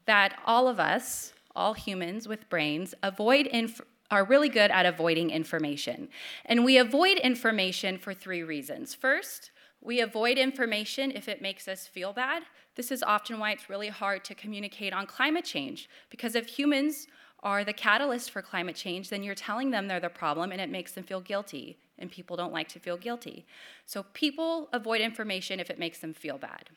that 0.06 0.38
all 0.46 0.68
of 0.68 0.80
us 0.80 1.34
all 1.56 1.74
humans 1.74 2.28
with 2.28 2.50
brains, 2.50 2.94
avoid 3.04 3.48
inf- 3.48 3.82
are 4.10 4.26
really 4.26 4.50
good 4.50 4.72
at 4.72 4.86
avoiding 4.86 5.30
information. 5.30 6.10
And 6.46 6.66
we 6.66 6.78
avoid 6.78 7.18
information 7.18 7.98
for 7.98 8.14
three 8.14 8.44
reasons. 8.44 8.94
First, 8.94 9.52
we 9.82 10.00
avoid 10.00 10.38
information 10.38 11.12
if 11.12 11.28
it 11.28 11.42
makes 11.42 11.68
us 11.68 11.88
feel 11.88 12.14
bad. 12.14 12.44
This 12.76 12.92
is 12.92 13.04
often 13.04 13.40
why 13.40 13.52
it's 13.52 13.70
really 13.70 13.88
hard 13.88 14.24
to 14.26 14.36
communicate 14.36 14.94
on 14.94 15.08
climate 15.08 15.46
change, 15.46 15.90
because 16.10 16.36
if 16.36 16.48
humans 16.48 17.08
are 17.44 17.64
the 17.64 17.74
catalyst 17.74 18.32
for 18.32 18.42
climate 18.42 18.76
change, 18.76 19.10
then 19.10 19.24
you're 19.24 19.36
telling 19.36 19.72
them 19.72 19.88
they're 19.88 20.00
the 20.00 20.10
problem 20.10 20.52
and 20.52 20.62
it 20.62 20.70
makes 20.70 20.92
them 20.92 21.04
feel 21.04 21.22
guilty. 21.22 21.78
And 21.98 22.12
people 22.12 22.36
don't 22.36 22.54
like 22.54 22.68
to 22.70 22.80
feel 22.80 22.98
guilty. 22.98 23.46
So 23.86 24.06
people 24.14 24.70
avoid 24.74 25.02
information 25.02 25.60
if 25.60 25.70
it 25.70 25.80
makes 25.80 26.00
them 26.00 26.14
feel 26.14 26.38
bad. 26.38 26.70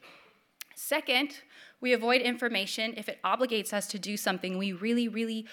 Second, 0.75 1.39
we 1.81 1.93
avoid 1.93 2.21
information 2.21 2.95
if 2.97 3.09
it 3.09 3.21
obligates 3.25 3.73
us 3.73 3.87
to 3.89 3.99
do 3.99 4.17
something 4.17 4.59
we 4.59 4.73
really, 4.73 5.09
really, 5.09 5.47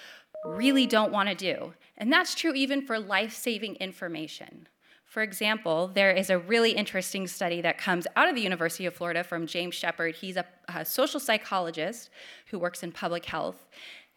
really 0.44 0.86
don't 0.86 1.12
want 1.12 1.28
to 1.28 1.34
do. 1.34 1.74
And 1.96 2.12
that's 2.12 2.34
true 2.34 2.52
even 2.54 2.86
for 2.86 2.98
life 2.98 3.34
saving 3.34 3.76
information. 3.76 4.66
For 5.12 5.22
example, 5.22 5.88
there 5.88 6.10
is 6.10 6.30
a 6.30 6.38
really 6.38 6.72
interesting 6.72 7.26
study 7.26 7.60
that 7.60 7.76
comes 7.76 8.06
out 8.16 8.30
of 8.30 8.34
the 8.34 8.40
University 8.40 8.86
of 8.86 8.94
Florida 8.94 9.22
from 9.22 9.46
James 9.46 9.74
Shepperd. 9.74 10.14
He's 10.14 10.38
a, 10.38 10.46
a 10.68 10.86
social 10.86 11.20
psychologist 11.20 12.08
who 12.46 12.58
works 12.58 12.82
in 12.82 12.92
public 12.92 13.26
health. 13.26 13.66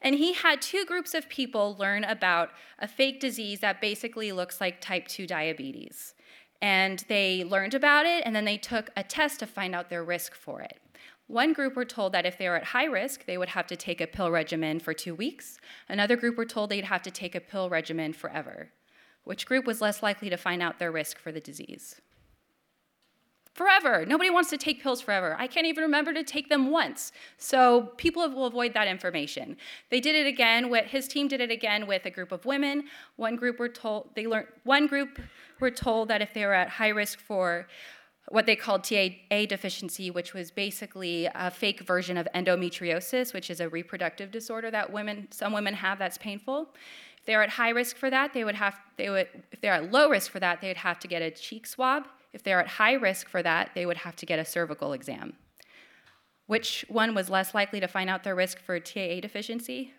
And 0.06 0.14
he 0.14 0.34
had 0.34 0.62
two 0.62 0.86
groups 0.86 1.16
of 1.16 1.28
people 1.30 1.76
learn 1.80 2.04
about 2.04 2.52
a 2.78 2.88
fake 2.88 3.20
disease 3.20 3.62
that 3.62 3.82
basically 3.82 4.32
looks 4.32 4.62
like 4.62 4.80
type 4.80 5.08
2 5.08 5.26
diabetes. 5.26 6.14
And 6.62 7.04
they 7.08 7.44
learned 7.44 7.74
about 7.74 8.06
it, 8.06 8.22
and 8.24 8.36
then 8.36 8.46
they 8.46 8.58
took 8.58 8.92
a 8.96 9.02
test 9.02 9.40
to 9.40 9.48
find 9.48 9.74
out 9.74 9.90
their 9.90 10.04
risk 10.04 10.36
for 10.36 10.62
it. 10.62 10.80
One 11.26 11.54
group 11.54 11.76
were 11.76 11.86
told 11.86 12.14
that 12.14 12.28
if 12.28 12.38
they 12.38 12.48
were 12.48 12.56
at 12.56 12.66
high 12.66 12.86
risk, 12.86 13.26
they 13.26 13.40
would 13.40 13.50
have 13.50 13.66
to 13.66 13.76
take 13.76 14.00
a 14.00 14.06
pill 14.06 14.30
regimen 14.30 14.80
for 14.80 14.94
two 14.94 15.16
weeks. 15.16 15.58
Another 15.90 16.16
group 16.16 16.38
were 16.38 16.46
told 16.46 16.70
they'd 16.70 16.86
have 16.86 17.02
to 17.02 17.12
take 17.12 17.34
a 17.34 17.42
pill 17.42 17.68
regimen 17.68 18.14
forever. 18.14 18.70
Which 19.24 19.48
group 19.48 19.66
was 19.66 19.82
less 19.82 20.04
likely 20.04 20.30
to 20.30 20.38
find 20.38 20.62
out 20.62 20.78
their 20.78 20.92
risk 20.92 21.18
for 21.18 21.32
the 21.32 21.42
disease? 21.42 22.00
Forever. 23.56 24.06
Nobody 24.06 24.30
wants 24.30 24.50
to 24.50 24.58
take 24.58 24.84
pills 24.84 25.00
forever. 25.00 25.38
I 25.40 25.48
can't 25.48 25.66
even 25.66 25.84
remember 25.84 26.14
to 26.14 26.24
take 26.24 26.50
them 26.50 26.72
once. 26.72 27.14
So 27.38 27.94
people 27.96 28.30
will 28.30 28.48
avoid 28.48 28.74
that 28.74 28.86
information. 28.90 29.56
They 29.90 30.02
did 30.02 30.14
it 30.14 30.28
again 30.28 30.70
with 30.70 30.88
his 30.88 31.08
team 31.08 31.30
did 31.30 31.40
it 31.40 31.50
again 31.50 31.88
with 31.88 32.06
a 32.06 32.10
group 32.10 32.34
of 32.34 32.44
women. 32.44 32.84
One 33.16 33.38
group 33.38 33.58
were 33.58 33.70
told 33.70 34.10
they 34.14 34.28
learned 34.28 34.48
one 34.66 34.88
group 34.88 35.22
were 35.62 35.72
told 35.72 36.10
that 36.10 36.22
if 36.22 36.34
they 36.34 36.46
were 36.46 36.54
at 36.54 36.68
high 36.68 36.90
risk 36.90 37.18
for 37.18 37.66
what 38.28 38.46
they 38.46 38.58
called 38.58 38.84
TAA 38.84 39.46
deficiency, 39.48 40.12
which 40.12 40.34
was 40.34 40.52
basically 40.52 41.30
a 41.34 41.50
fake 41.50 41.80
version 41.80 42.18
of 42.18 42.28
endometriosis, 42.36 43.34
which 43.34 43.50
is 43.50 43.62
a 43.62 43.70
reproductive 43.70 44.32
disorder 44.32 44.70
that 44.72 44.92
women, 44.92 45.30
some 45.32 45.54
women 45.54 45.76
have 45.76 45.98
that's 45.98 46.18
painful. 46.18 46.74
If 47.20 47.26
they're 47.26 47.44
at 47.44 47.52
high 47.52 47.70
risk 47.70 47.96
for 47.96 48.10
that, 48.10 48.34
they 48.34 48.44
would 48.44 48.56
have, 48.56 48.76
they 48.98 49.10
would, 49.10 49.30
if 49.54 49.62
they're 49.62 49.74
at 49.74 49.92
low 49.92 50.10
risk 50.10 50.30
for 50.30 50.42
that, 50.42 50.60
they 50.60 50.68
would 50.68 50.78
have 50.78 51.00
to 51.00 51.08
get 51.08 51.22
a 51.22 51.32
cheek 51.32 51.68
swab. 51.68 52.08
If 52.36 52.44
they're 52.44 52.60
at 52.60 52.68
high 52.68 52.94
risk 52.94 53.30
for 53.30 53.42
that, 53.42 53.72
they 53.76 53.86
would 53.86 53.96
have 53.96 54.18
to 54.18 54.26
get 54.26 54.40
a 54.40 54.46
cervical 54.46 54.92
exam. 54.92 55.38
Which 56.48 56.84
one 56.90 57.16
was 57.16 57.30
less 57.30 57.56
likely 57.56 57.80
to 57.80 57.88
find 57.88 58.10
out 58.10 58.26
their 58.26 58.36
risk 58.36 58.60
for 58.60 58.78
TAA 58.78 59.22
deficiency? 59.22 59.94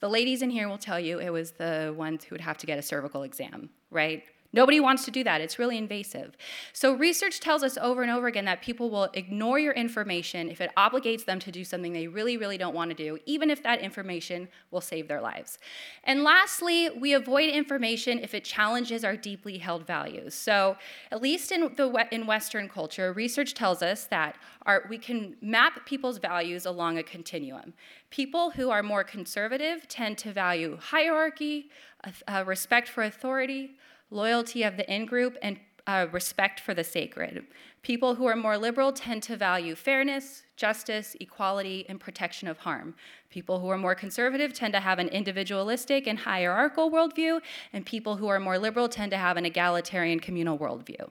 The 0.00 0.08
ladies 0.08 0.42
in 0.42 0.50
here 0.50 0.68
will 0.68 0.78
tell 0.78 0.98
you 0.98 1.20
it 1.20 1.30
was 1.30 1.52
the 1.52 1.94
ones 1.96 2.24
who 2.24 2.34
would 2.34 2.40
have 2.40 2.58
to 2.58 2.66
get 2.66 2.80
a 2.80 2.82
cervical 2.82 3.22
exam, 3.22 3.70
right? 3.88 4.24
Nobody 4.52 4.80
wants 4.80 5.04
to 5.04 5.12
do 5.12 5.22
that. 5.24 5.40
It's 5.40 5.60
really 5.60 5.78
invasive. 5.78 6.36
So, 6.72 6.92
research 6.92 7.38
tells 7.38 7.62
us 7.62 7.78
over 7.78 8.02
and 8.02 8.10
over 8.10 8.26
again 8.26 8.46
that 8.46 8.62
people 8.62 8.90
will 8.90 9.08
ignore 9.14 9.60
your 9.60 9.72
information 9.74 10.50
if 10.50 10.60
it 10.60 10.72
obligates 10.76 11.24
them 11.24 11.38
to 11.40 11.52
do 11.52 11.64
something 11.64 11.92
they 11.92 12.08
really, 12.08 12.36
really 12.36 12.58
don't 12.58 12.74
want 12.74 12.90
to 12.90 12.96
do, 12.96 13.18
even 13.26 13.48
if 13.48 13.62
that 13.62 13.80
information 13.80 14.48
will 14.72 14.80
save 14.80 15.06
their 15.06 15.20
lives. 15.20 15.58
And 16.02 16.24
lastly, 16.24 16.90
we 16.90 17.12
avoid 17.12 17.50
information 17.50 18.18
if 18.18 18.34
it 18.34 18.44
challenges 18.44 19.04
our 19.04 19.16
deeply 19.16 19.58
held 19.58 19.86
values. 19.86 20.34
So, 20.34 20.76
at 21.12 21.22
least 21.22 21.52
in, 21.52 21.72
the, 21.76 22.06
in 22.10 22.26
Western 22.26 22.68
culture, 22.68 23.12
research 23.12 23.54
tells 23.54 23.82
us 23.82 24.06
that 24.06 24.36
our, 24.66 24.84
we 24.90 24.98
can 24.98 25.36
map 25.40 25.86
people's 25.86 26.18
values 26.18 26.66
along 26.66 26.98
a 26.98 27.04
continuum. 27.04 27.72
People 28.10 28.50
who 28.50 28.70
are 28.70 28.82
more 28.82 29.04
conservative 29.04 29.86
tend 29.86 30.18
to 30.18 30.32
value 30.32 30.76
hierarchy, 30.80 31.70
uh, 32.26 32.42
respect 32.44 32.88
for 32.88 33.04
authority, 33.04 33.76
loyalty 34.10 34.62
of 34.62 34.76
the 34.76 34.92
in 34.92 35.06
group, 35.06 35.36
and 35.42 35.58
uh, 35.86 36.06
respect 36.12 36.60
for 36.60 36.74
the 36.74 36.84
sacred. 36.84 37.46
People 37.82 38.14
who 38.14 38.26
are 38.26 38.36
more 38.36 38.58
liberal 38.58 38.92
tend 38.92 39.22
to 39.24 39.36
value 39.36 39.74
fairness, 39.74 40.42
justice, 40.56 41.16
equality, 41.20 41.86
and 41.88 41.98
protection 41.98 42.46
of 42.48 42.58
harm. 42.58 42.94
People 43.30 43.60
who 43.60 43.68
are 43.70 43.78
more 43.78 43.94
conservative 43.94 44.52
tend 44.52 44.74
to 44.74 44.80
have 44.80 44.98
an 44.98 45.08
individualistic 45.08 46.06
and 46.06 46.18
hierarchical 46.18 46.90
worldview, 46.90 47.40
and 47.72 47.86
people 47.86 48.16
who 48.16 48.28
are 48.28 48.38
more 48.38 48.58
liberal 48.58 48.88
tend 48.88 49.10
to 49.10 49.16
have 49.16 49.36
an 49.36 49.46
egalitarian 49.46 50.20
communal 50.20 50.58
worldview. 50.58 51.08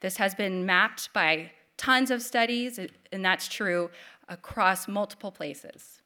This 0.00 0.16
has 0.16 0.34
been 0.34 0.64
mapped 0.64 1.12
by 1.12 1.50
tons 1.76 2.10
of 2.10 2.22
studies, 2.22 2.78
and 3.12 3.24
that's 3.24 3.48
true 3.48 3.90
across 4.28 4.86
multiple 4.86 5.32
places. 5.32 5.99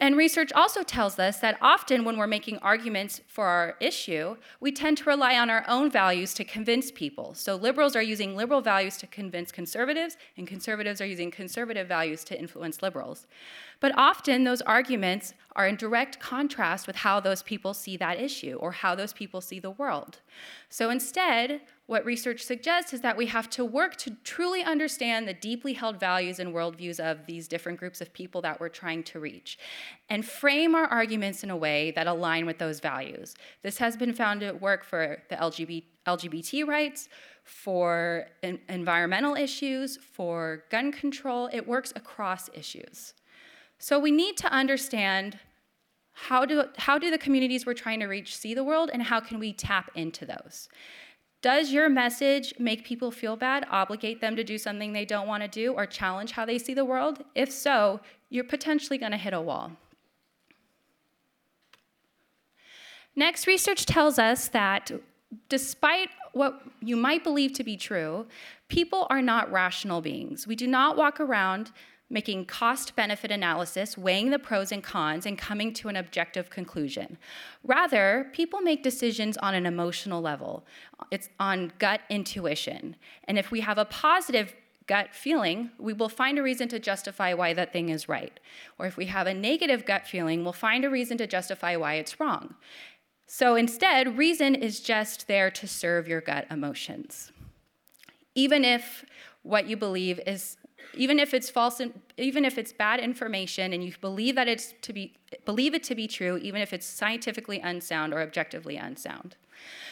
And 0.00 0.16
research 0.16 0.52
also 0.52 0.82
tells 0.82 1.18
us 1.18 1.40
that 1.40 1.58
often 1.60 2.04
when 2.04 2.16
we're 2.16 2.26
making 2.26 2.58
arguments 2.58 3.20
for 3.26 3.46
our 3.46 3.76
issue, 3.80 4.36
we 4.60 4.72
tend 4.72 4.98
to 4.98 5.04
rely 5.04 5.36
on 5.36 5.50
our 5.50 5.64
own 5.68 5.90
values 5.90 6.32
to 6.34 6.44
convince 6.44 6.90
people. 6.90 7.34
So 7.34 7.56
liberals 7.56 7.94
are 7.94 8.02
using 8.02 8.36
liberal 8.36 8.62
values 8.62 8.96
to 8.98 9.06
convince 9.06 9.52
conservatives, 9.52 10.16
and 10.36 10.46
conservatives 10.46 11.00
are 11.00 11.06
using 11.06 11.30
conservative 11.30 11.86
values 11.86 12.24
to 12.24 12.38
influence 12.38 12.82
liberals. 12.82 13.26
But 13.80 13.92
often 13.98 14.44
those 14.44 14.62
arguments 14.62 15.34
are 15.56 15.66
in 15.66 15.76
direct 15.76 16.18
contrast 16.18 16.86
with 16.86 16.96
how 16.96 17.20
those 17.20 17.42
people 17.42 17.74
see 17.74 17.96
that 17.98 18.20
issue 18.20 18.56
or 18.60 18.72
how 18.72 18.94
those 18.94 19.12
people 19.12 19.40
see 19.40 19.58
the 19.58 19.70
world. 19.70 20.20
So 20.70 20.88
instead, 20.88 21.60
what 21.86 22.04
research 22.06 22.42
suggests 22.42 22.94
is 22.94 23.02
that 23.02 23.16
we 23.16 23.26
have 23.26 23.50
to 23.50 23.64
work 23.64 23.96
to 23.96 24.16
truly 24.24 24.62
understand 24.62 25.28
the 25.28 25.34
deeply 25.34 25.74
held 25.74 26.00
values 26.00 26.38
and 26.38 26.54
worldviews 26.54 26.98
of 26.98 27.26
these 27.26 27.46
different 27.46 27.78
groups 27.78 28.00
of 28.00 28.12
people 28.14 28.40
that 28.40 28.58
we're 28.58 28.70
trying 28.70 29.02
to 29.02 29.20
reach 29.20 29.58
and 30.08 30.24
frame 30.24 30.74
our 30.74 30.86
arguments 30.86 31.44
in 31.44 31.50
a 31.50 31.56
way 31.56 31.90
that 31.90 32.06
align 32.06 32.46
with 32.46 32.56
those 32.56 32.80
values. 32.80 33.34
This 33.62 33.76
has 33.78 33.98
been 33.98 34.14
found 34.14 34.40
to 34.40 34.52
work 34.52 34.82
for 34.82 35.22
the 35.28 35.36
LGBT, 35.36 35.84
LGBT 36.06 36.66
rights, 36.66 37.08
for 37.42 38.26
environmental 38.42 39.34
issues, 39.34 39.98
for 39.98 40.64
gun 40.70 40.90
control. 40.90 41.50
It 41.52 41.68
works 41.68 41.92
across 41.94 42.48
issues. 42.54 43.12
So 43.78 43.98
we 43.98 44.10
need 44.10 44.38
to 44.38 44.50
understand 44.50 45.38
how 46.12 46.46
do, 46.46 46.64
how 46.78 46.98
do 46.98 47.10
the 47.10 47.18
communities 47.18 47.66
we're 47.66 47.74
trying 47.74 48.00
to 48.00 48.06
reach 48.06 48.36
see 48.36 48.54
the 48.54 48.64
world 48.64 48.88
and 48.92 49.02
how 49.02 49.20
can 49.20 49.38
we 49.38 49.52
tap 49.52 49.90
into 49.94 50.24
those? 50.24 50.68
Does 51.44 51.72
your 51.72 51.90
message 51.90 52.54
make 52.58 52.86
people 52.86 53.10
feel 53.10 53.36
bad, 53.36 53.66
obligate 53.70 54.22
them 54.22 54.34
to 54.34 54.42
do 54.42 54.56
something 54.56 54.94
they 54.94 55.04
don't 55.04 55.28
want 55.28 55.42
to 55.42 55.48
do, 55.48 55.74
or 55.74 55.84
challenge 55.84 56.30
how 56.30 56.46
they 56.46 56.58
see 56.58 56.72
the 56.72 56.86
world? 56.86 57.22
If 57.34 57.52
so, 57.52 58.00
you're 58.30 58.44
potentially 58.44 58.96
going 58.96 59.12
to 59.12 59.18
hit 59.18 59.34
a 59.34 59.40
wall. 59.42 59.72
Next, 63.14 63.46
research 63.46 63.84
tells 63.84 64.18
us 64.18 64.48
that 64.48 64.90
despite 65.50 66.08
what 66.32 66.62
you 66.80 66.96
might 66.96 67.22
believe 67.22 67.52
to 67.52 67.62
be 67.62 67.76
true, 67.76 68.24
people 68.68 69.06
are 69.10 69.20
not 69.20 69.52
rational 69.52 70.00
beings. 70.00 70.46
We 70.46 70.56
do 70.56 70.66
not 70.66 70.96
walk 70.96 71.20
around 71.20 71.72
making 72.10 72.46
cost 72.46 72.94
benefit 72.94 73.30
analysis, 73.30 73.96
weighing 73.96 74.30
the 74.30 74.38
pros 74.38 74.70
and 74.70 74.82
cons, 74.82 75.26
and 75.26 75.38
coming 75.38 75.72
to 75.72 75.88
an 75.88 75.96
objective 75.96 76.50
conclusion. 76.50 77.18
Rather, 77.62 78.28
people 78.32 78.60
make 78.60 78.82
decisions 78.82 79.36
on 79.38 79.54
an 79.54 79.66
emotional 79.66 80.20
level, 80.20 80.64
it's 81.10 81.28
on 81.40 81.72
gut 81.78 82.00
intuition. 82.10 82.96
And 83.24 83.38
if 83.38 83.50
we 83.50 83.60
have 83.60 83.78
a 83.78 83.84
positive 83.84 84.54
gut 84.86 85.14
feeling, 85.14 85.70
we 85.78 85.92
will 85.92 86.08
find 86.08 86.38
a 86.38 86.42
reason 86.42 86.68
to 86.68 86.78
justify 86.78 87.32
why 87.32 87.54
that 87.54 87.72
thing 87.72 87.88
is 87.88 88.08
right. 88.08 88.38
Or 88.78 88.86
if 88.86 88.96
we 88.96 89.06
have 89.06 89.26
a 89.26 89.34
negative 89.34 89.86
gut 89.86 90.06
feeling, 90.06 90.44
we'll 90.44 90.52
find 90.52 90.84
a 90.84 90.90
reason 90.90 91.16
to 91.18 91.26
justify 91.26 91.76
why 91.76 91.94
it's 91.94 92.20
wrong. 92.20 92.54
So 93.26 93.54
instead, 93.54 94.18
reason 94.18 94.54
is 94.54 94.80
just 94.80 95.26
there 95.26 95.50
to 95.52 95.66
serve 95.66 96.06
your 96.06 96.20
gut 96.20 96.46
emotions. 96.50 97.32
Even 98.34 98.64
if 98.64 99.04
what 99.42 99.66
you 99.66 99.76
believe 99.76 100.20
is 100.26 100.56
even 100.96 101.18
if 101.18 101.34
it's 101.34 101.50
false 101.50 101.80
even 102.16 102.44
if 102.44 102.58
it's 102.58 102.72
bad 102.72 103.00
information 103.00 103.72
and 103.72 103.84
you 103.84 103.92
believe 104.00 104.34
that 104.34 104.48
it's 104.48 104.74
to 104.82 104.92
be 104.92 105.14
believe 105.44 105.74
it 105.74 105.82
to 105.84 105.94
be 105.94 106.06
true 106.06 106.36
even 106.38 106.60
if 106.60 106.72
it's 106.72 106.86
scientifically 106.86 107.60
unsound 107.60 108.12
or 108.12 108.20
objectively 108.20 108.76
unsound. 108.76 109.36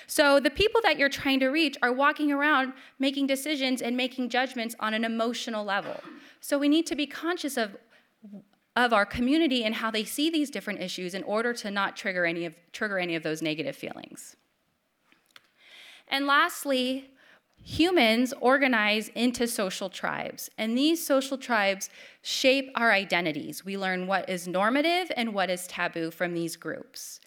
So 0.07 0.41
the 0.41 0.51
people 0.51 0.81
that 0.83 0.99
you're 0.99 1.09
trying 1.09 1.41
to 1.41 1.49
reach 1.49 1.77
are 1.83 1.93
walking 1.93 2.33
around 2.33 2.73
making 2.99 3.27
decisions 3.27 3.81
and 3.81 3.97
making 3.97 4.29
judgments 4.29 4.75
on 4.81 4.95
an 4.95 5.05
emotional 5.05 5.65
level. 5.65 6.01
So 6.41 6.59
we 6.59 6.69
need 6.69 6.87
to 6.87 6.97
be 6.97 7.07
conscious 7.07 7.57
of 7.57 7.77
of 8.75 8.93
our 8.93 9.05
community 9.05 9.65
and 9.65 9.75
how 9.75 9.91
they 9.91 10.05
see 10.05 10.31
these 10.31 10.51
different 10.51 10.81
issues 10.81 11.15
in 11.15 11.23
order 11.25 11.53
to 11.53 11.71
not 11.71 11.97
trigger 11.97 12.25
any 12.25 12.45
of 12.45 12.55
trigger 12.73 12.99
any 12.99 13.15
of 13.15 13.23
those 13.23 13.43
negative 13.43 13.77
feelings. 13.77 14.37
And 16.09 16.27
lastly 16.27 17.11
Humans 17.65 18.35
organize 18.41 19.09
into 19.15 19.47
social 19.47 19.89
tribes, 19.89 20.51
and 20.59 20.77
these 20.77 21.05
social 21.07 21.39
tribes 21.39 21.91
shape 22.21 22.71
our 22.75 22.91
identities. 22.93 23.65
We 23.65 23.79
learn 23.79 24.07
what 24.07 24.29
is 24.29 24.49
normative 24.49 25.13
and 25.17 25.33
what 25.33 25.49
is 25.49 25.67
taboo 25.69 26.11
from 26.11 26.35
these 26.35 26.57
groups. 26.57 27.21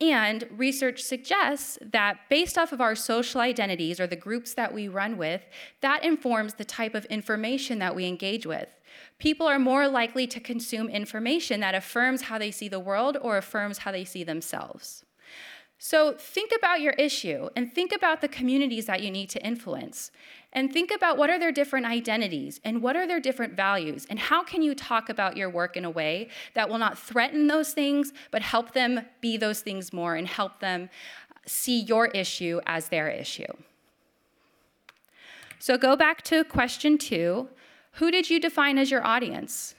And 0.00 0.46
research 0.56 1.02
suggests 1.02 1.78
that 1.82 2.20
based 2.30 2.56
off 2.56 2.72
of 2.72 2.80
our 2.80 2.94
social 2.94 3.40
identities 3.40 4.00
or 4.00 4.06
the 4.06 4.16
groups 4.16 4.54
that 4.54 4.72
we 4.72 4.88
run 4.88 5.18
with, 5.18 5.42
that 5.82 6.04
informs 6.04 6.54
the 6.54 6.64
type 6.64 6.94
of 6.94 7.04
information 7.06 7.78
that 7.80 7.94
we 7.94 8.06
engage 8.06 8.46
with. 8.46 8.68
People 9.18 9.46
are 9.46 9.58
more 9.58 9.88
likely 9.88 10.26
to 10.26 10.40
consume 10.40 10.88
information 10.88 11.60
that 11.60 11.74
affirms 11.74 12.22
how 12.22 12.38
they 12.38 12.50
see 12.50 12.68
the 12.68 12.80
world 12.80 13.18
or 13.20 13.36
affirms 13.36 13.78
how 13.78 13.92
they 13.92 14.04
see 14.04 14.24
themselves. 14.24 15.04
So 15.82 16.12
think 16.12 16.52
about 16.54 16.82
your 16.82 16.92
issue 16.92 17.48
and 17.56 17.72
think 17.72 17.90
about 17.90 18.20
the 18.20 18.28
communities 18.28 18.84
that 18.84 19.02
you 19.02 19.10
need 19.10 19.30
to 19.30 19.42
influence. 19.42 20.10
And 20.52 20.70
think 20.70 20.90
about 20.90 21.16
what 21.16 21.30
are 21.30 21.38
their 21.38 21.52
different 21.52 21.86
identities 21.86 22.60
and 22.62 22.82
what 22.82 22.96
are 22.96 23.06
their 23.06 23.18
different 23.18 23.54
values 23.54 24.06
and 24.10 24.18
how 24.18 24.44
can 24.44 24.60
you 24.60 24.74
talk 24.74 25.08
about 25.08 25.38
your 25.38 25.48
work 25.48 25.78
in 25.78 25.86
a 25.86 25.90
way 25.90 26.28
that 26.52 26.68
will 26.68 26.76
not 26.76 26.98
threaten 26.98 27.46
those 27.46 27.72
things 27.72 28.12
but 28.30 28.42
help 28.42 28.74
them 28.74 29.06
be 29.22 29.38
those 29.38 29.62
things 29.62 29.90
more 29.90 30.16
and 30.16 30.28
help 30.28 30.60
them 30.60 30.90
see 31.46 31.80
your 31.80 32.08
issue 32.08 32.60
as 32.66 32.90
their 32.90 33.08
issue. 33.08 33.50
So 35.58 35.78
go 35.78 35.96
back 35.96 36.20
to 36.24 36.44
question 36.44 36.98
2. 36.98 37.48
Who 37.92 38.10
did 38.10 38.28
you 38.28 38.38
define 38.38 38.76
as 38.76 38.90
your 38.90 39.06
audience? 39.06 39.74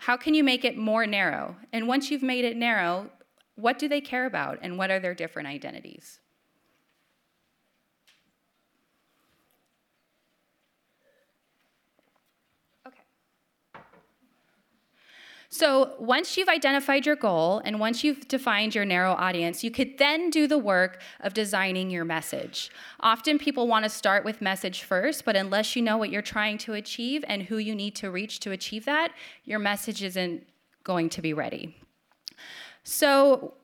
How 0.00 0.18
can 0.18 0.34
you 0.34 0.44
make 0.44 0.66
it 0.66 0.76
more 0.76 1.06
narrow? 1.06 1.56
And 1.72 1.88
once 1.88 2.10
you've 2.10 2.22
made 2.22 2.44
it 2.44 2.56
narrow, 2.56 3.08
what 3.58 3.78
do 3.78 3.88
they 3.88 4.00
care 4.00 4.24
about, 4.24 4.58
and 4.62 4.78
what 4.78 4.90
are 4.90 5.00
their 5.00 5.14
different 5.14 5.48
identities? 5.48 6.20
Okay. 12.86 13.02
So, 15.50 15.94
once 15.98 16.36
you've 16.36 16.48
identified 16.48 17.04
your 17.06 17.16
goal 17.16 17.60
and 17.64 17.80
once 17.80 18.04
you've 18.04 18.28
defined 18.28 18.74
your 18.74 18.84
narrow 18.84 19.12
audience, 19.12 19.64
you 19.64 19.70
could 19.72 19.98
then 19.98 20.30
do 20.30 20.46
the 20.46 20.58
work 20.58 21.00
of 21.20 21.34
designing 21.34 21.90
your 21.90 22.04
message. 22.04 22.70
Often 23.00 23.38
people 23.38 23.66
want 23.66 23.84
to 23.84 23.88
start 23.88 24.24
with 24.24 24.40
message 24.42 24.82
first, 24.82 25.24
but 25.24 25.36
unless 25.36 25.74
you 25.74 25.82
know 25.82 25.96
what 25.96 26.10
you're 26.10 26.22
trying 26.22 26.58
to 26.58 26.74
achieve 26.74 27.24
and 27.26 27.42
who 27.42 27.56
you 27.56 27.74
need 27.74 27.96
to 27.96 28.10
reach 28.10 28.40
to 28.40 28.52
achieve 28.52 28.84
that, 28.84 29.12
your 29.44 29.58
message 29.58 30.02
isn't 30.02 30.46
going 30.84 31.08
to 31.10 31.22
be 31.22 31.32
ready. 31.32 31.74
So, 32.84 33.54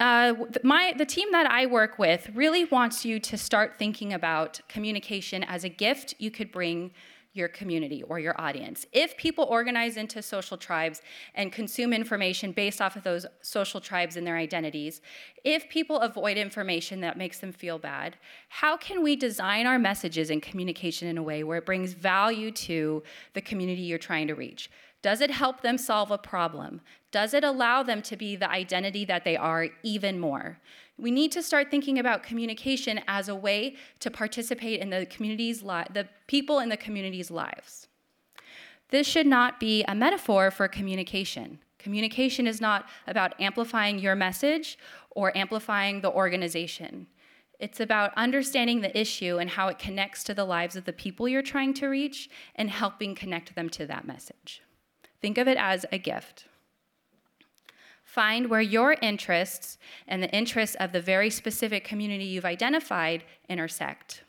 uh, 0.00 0.34
my, 0.64 0.94
the 0.98 1.06
team 1.06 1.30
that 1.30 1.46
I 1.46 1.66
work 1.66 1.96
with 1.96 2.28
really 2.34 2.64
wants 2.64 3.04
you 3.04 3.20
to 3.20 3.38
start 3.38 3.74
thinking 3.78 4.12
about 4.12 4.60
communication 4.68 5.44
as 5.44 5.62
a 5.62 5.68
gift 5.68 6.16
you 6.18 6.28
could 6.28 6.50
bring 6.50 6.90
your 7.34 7.48
community 7.48 8.02
or 8.02 8.18
your 8.18 8.38
audience. 8.38 8.84
If 8.92 9.16
people 9.16 9.44
organize 9.44 9.96
into 9.96 10.20
social 10.20 10.56
tribes 10.56 11.00
and 11.34 11.50
consume 11.50 11.92
information 11.92 12.52
based 12.52 12.82
off 12.82 12.94
of 12.96 13.04
those 13.04 13.24
social 13.40 13.80
tribes 13.80 14.16
and 14.16 14.26
their 14.26 14.36
identities, 14.36 15.00
if 15.44 15.68
people 15.68 15.98
avoid 16.00 16.36
information 16.36 17.00
that 17.00 17.16
makes 17.16 17.38
them 17.38 17.52
feel 17.52 17.78
bad, 17.78 18.16
how 18.48 18.76
can 18.76 19.02
we 19.02 19.16
design 19.16 19.66
our 19.66 19.78
messages 19.78 20.30
and 20.30 20.42
communication 20.42 21.08
in 21.08 21.16
a 21.16 21.22
way 21.22 21.42
where 21.42 21.58
it 21.58 21.66
brings 21.66 21.94
value 21.94 22.50
to 22.50 23.02
the 23.32 23.40
community 23.40 23.82
you're 23.82 23.98
trying 23.98 24.26
to 24.26 24.34
reach? 24.34 24.70
Does 25.02 25.20
it 25.20 25.32
help 25.32 25.62
them 25.62 25.78
solve 25.78 26.12
a 26.12 26.18
problem? 26.18 26.80
Does 27.10 27.34
it 27.34 27.42
allow 27.42 27.82
them 27.82 28.02
to 28.02 28.16
be 28.16 28.36
the 28.36 28.50
identity 28.50 29.04
that 29.04 29.24
they 29.24 29.36
are 29.36 29.68
even 29.82 30.20
more? 30.20 30.58
We 30.96 31.10
need 31.10 31.32
to 31.32 31.42
start 31.42 31.70
thinking 31.70 31.98
about 31.98 32.22
communication 32.22 33.00
as 33.08 33.28
a 33.28 33.34
way 33.34 33.74
to 33.98 34.10
participate 34.10 34.80
in 34.80 34.90
the 34.90 35.04
community's 35.06 35.62
li- 35.62 35.86
the 35.92 36.08
people 36.28 36.60
in 36.60 36.68
the 36.68 36.76
community's 36.76 37.30
lives. 37.30 37.88
This 38.90 39.06
should 39.06 39.26
not 39.26 39.58
be 39.58 39.82
a 39.84 39.94
metaphor 39.94 40.50
for 40.50 40.68
communication. 40.68 41.58
Communication 41.78 42.46
is 42.46 42.60
not 42.60 42.86
about 43.08 43.40
amplifying 43.40 43.98
your 43.98 44.14
message 44.14 44.78
or 45.10 45.36
amplifying 45.36 46.00
the 46.00 46.12
organization. 46.12 47.08
It's 47.58 47.80
about 47.80 48.12
understanding 48.16 48.80
the 48.80 48.96
issue 48.96 49.38
and 49.38 49.50
how 49.50 49.68
it 49.68 49.78
connects 49.78 50.22
to 50.24 50.34
the 50.34 50.44
lives 50.44 50.76
of 50.76 50.84
the 50.84 50.92
people 50.92 51.28
you're 51.28 51.42
trying 51.42 51.74
to 51.74 51.88
reach 51.88 52.30
and 52.54 52.70
helping 52.70 53.14
connect 53.14 53.54
them 53.54 53.68
to 53.70 53.86
that 53.86 54.06
message. 54.06 54.62
Think 55.22 55.38
of 55.38 55.48
it 55.48 55.56
as 55.56 55.86
a 55.90 55.98
gift. 55.98 56.46
Find 58.04 58.50
where 58.50 58.60
your 58.60 58.96
interests 59.00 59.78
and 60.06 60.22
the 60.22 60.28
interests 60.30 60.76
of 60.78 60.92
the 60.92 61.00
very 61.00 61.30
specific 61.30 61.84
community 61.84 62.24
you've 62.24 62.44
identified 62.44 63.24
intersect. 63.48 64.24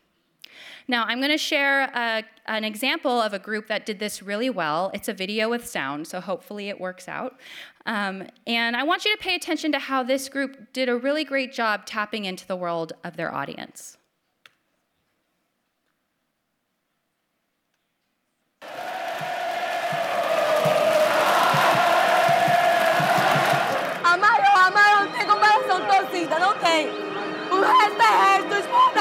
Now, 0.88 1.04
I'm 1.06 1.20
going 1.20 1.32
to 1.32 1.38
share 1.38 1.86
a, 1.94 2.24
an 2.46 2.64
example 2.64 3.20
of 3.20 3.34
a 3.34 3.40
group 3.40 3.68
that 3.68 3.86
did 3.86 4.00
this 4.00 4.22
really 4.22 4.50
well. 4.50 4.92
It's 4.94 5.10
a 5.10 5.14
video 5.14 5.50
with 5.50 5.68
sound, 5.68 6.08
so 6.08 6.22
hopefully 6.22 6.70
it 6.70 6.80
works 6.80 7.08
out. 7.10 7.40
Um, 7.86 8.28
and 8.46 8.78
I 8.78 8.84
want 8.84 9.04
you 9.04 9.16
to 9.16 9.22
pay 9.22 9.36
attention 9.36 9.72
to 9.72 9.80
how 9.80 10.04
this 10.04 10.30
group 10.30 10.72
did 10.74 10.88
a 10.90 10.96
really 10.96 11.26
great 11.26 11.52
job 11.52 11.86
tapping 11.86 12.26
into 12.26 12.46
the 12.46 12.56
world 12.56 12.94
of 13.04 13.18
their 13.18 13.34
audience. 13.34 13.98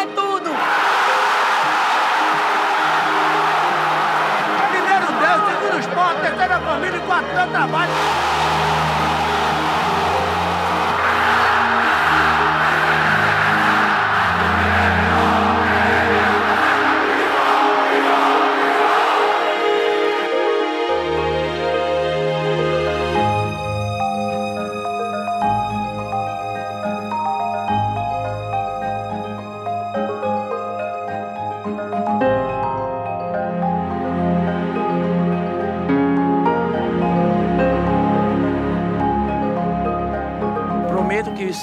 É 0.02 0.06
tudo. 0.06 0.50
Primeiro 4.70 5.06
Deus, 5.06 5.40
segundo 5.48 5.78
esporte, 5.78 6.20
terceira 6.22 6.58
família 6.60 7.00
quarto 7.00 7.52
trabalho. 7.52 8.41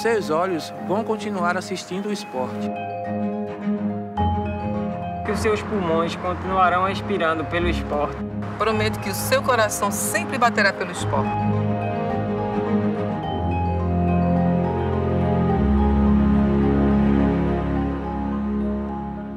Seus 0.00 0.30
olhos 0.30 0.72
vão 0.88 1.04
continuar 1.04 1.58
assistindo 1.58 2.08
o 2.08 2.12
esporte. 2.12 2.70
Que 5.26 5.32
os 5.32 5.38
seus 5.40 5.60
pulmões 5.62 6.16
continuarão 6.16 6.84
respirando 6.84 7.44
pelo 7.44 7.68
esporte. 7.68 8.16
Prometo 8.56 8.98
que 9.00 9.10
o 9.10 9.14
seu 9.14 9.42
coração 9.42 9.90
sempre 9.90 10.38
baterá 10.38 10.72
pelo 10.72 10.90
esporte. 10.90 11.30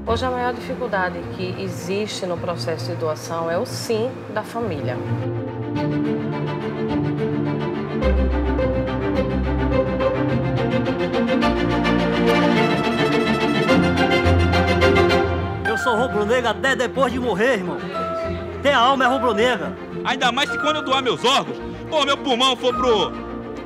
Hoje 0.08 0.26
a 0.26 0.32
maior 0.32 0.54
dificuldade 0.54 1.20
que 1.36 1.62
existe 1.62 2.26
no 2.26 2.38
processo 2.38 2.92
de 2.92 2.96
doação 2.96 3.52
é 3.52 3.58
o 3.58 3.66
sim 3.66 4.10
da 4.34 4.44
família. 4.44 4.96
Sou 15.84 15.98
rubro-negra 15.98 16.52
até 16.52 16.76
depois 16.76 17.12
de 17.12 17.20
morrer, 17.20 17.56
irmão. 17.56 17.78
Tem 18.62 18.72
a 18.72 18.80
alma 18.80 19.04
é 19.04 19.08
rubro-negra. 19.08 19.76
Ainda 20.06 20.32
mais 20.32 20.50
se 20.50 20.58
quando 20.58 20.78
eu 20.78 20.82
doar 20.82 21.04
meus 21.04 21.24
órgãos, 21.26 21.58
pô, 21.90 22.06
meu 22.06 22.18
pulmão 22.18 22.56
for 22.56 22.74
pro 22.74 23.12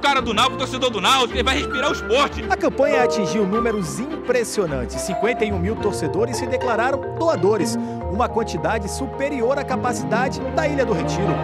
cara 0.02 0.22
do 0.22 0.34
Náutico, 0.34 0.58
torcedor 0.58 0.90
do 0.90 1.00
Náutico, 1.00 1.34
ele 1.34 1.44
vai 1.44 1.56
respirar 1.56 1.90
o 1.90 1.94
esporte. 1.94 2.44
A 2.50 2.58
campanha 2.58 3.04
atingiu 3.04 3.46
números 3.46 4.00
impressionantes. 4.00 5.00
51 5.02 5.58
mil 5.60 5.76
torcedores 5.76 6.38
se 6.38 6.48
declararam 6.48 7.00
doadores, 7.18 7.78
uma 8.12 8.28
quantidade 8.28 8.90
superior 8.90 9.58
à 9.60 9.64
capacidade 9.64 10.40
da 10.56 10.68
Ilha 10.68 10.86
do 10.86 10.94
Retiro. 10.94 11.36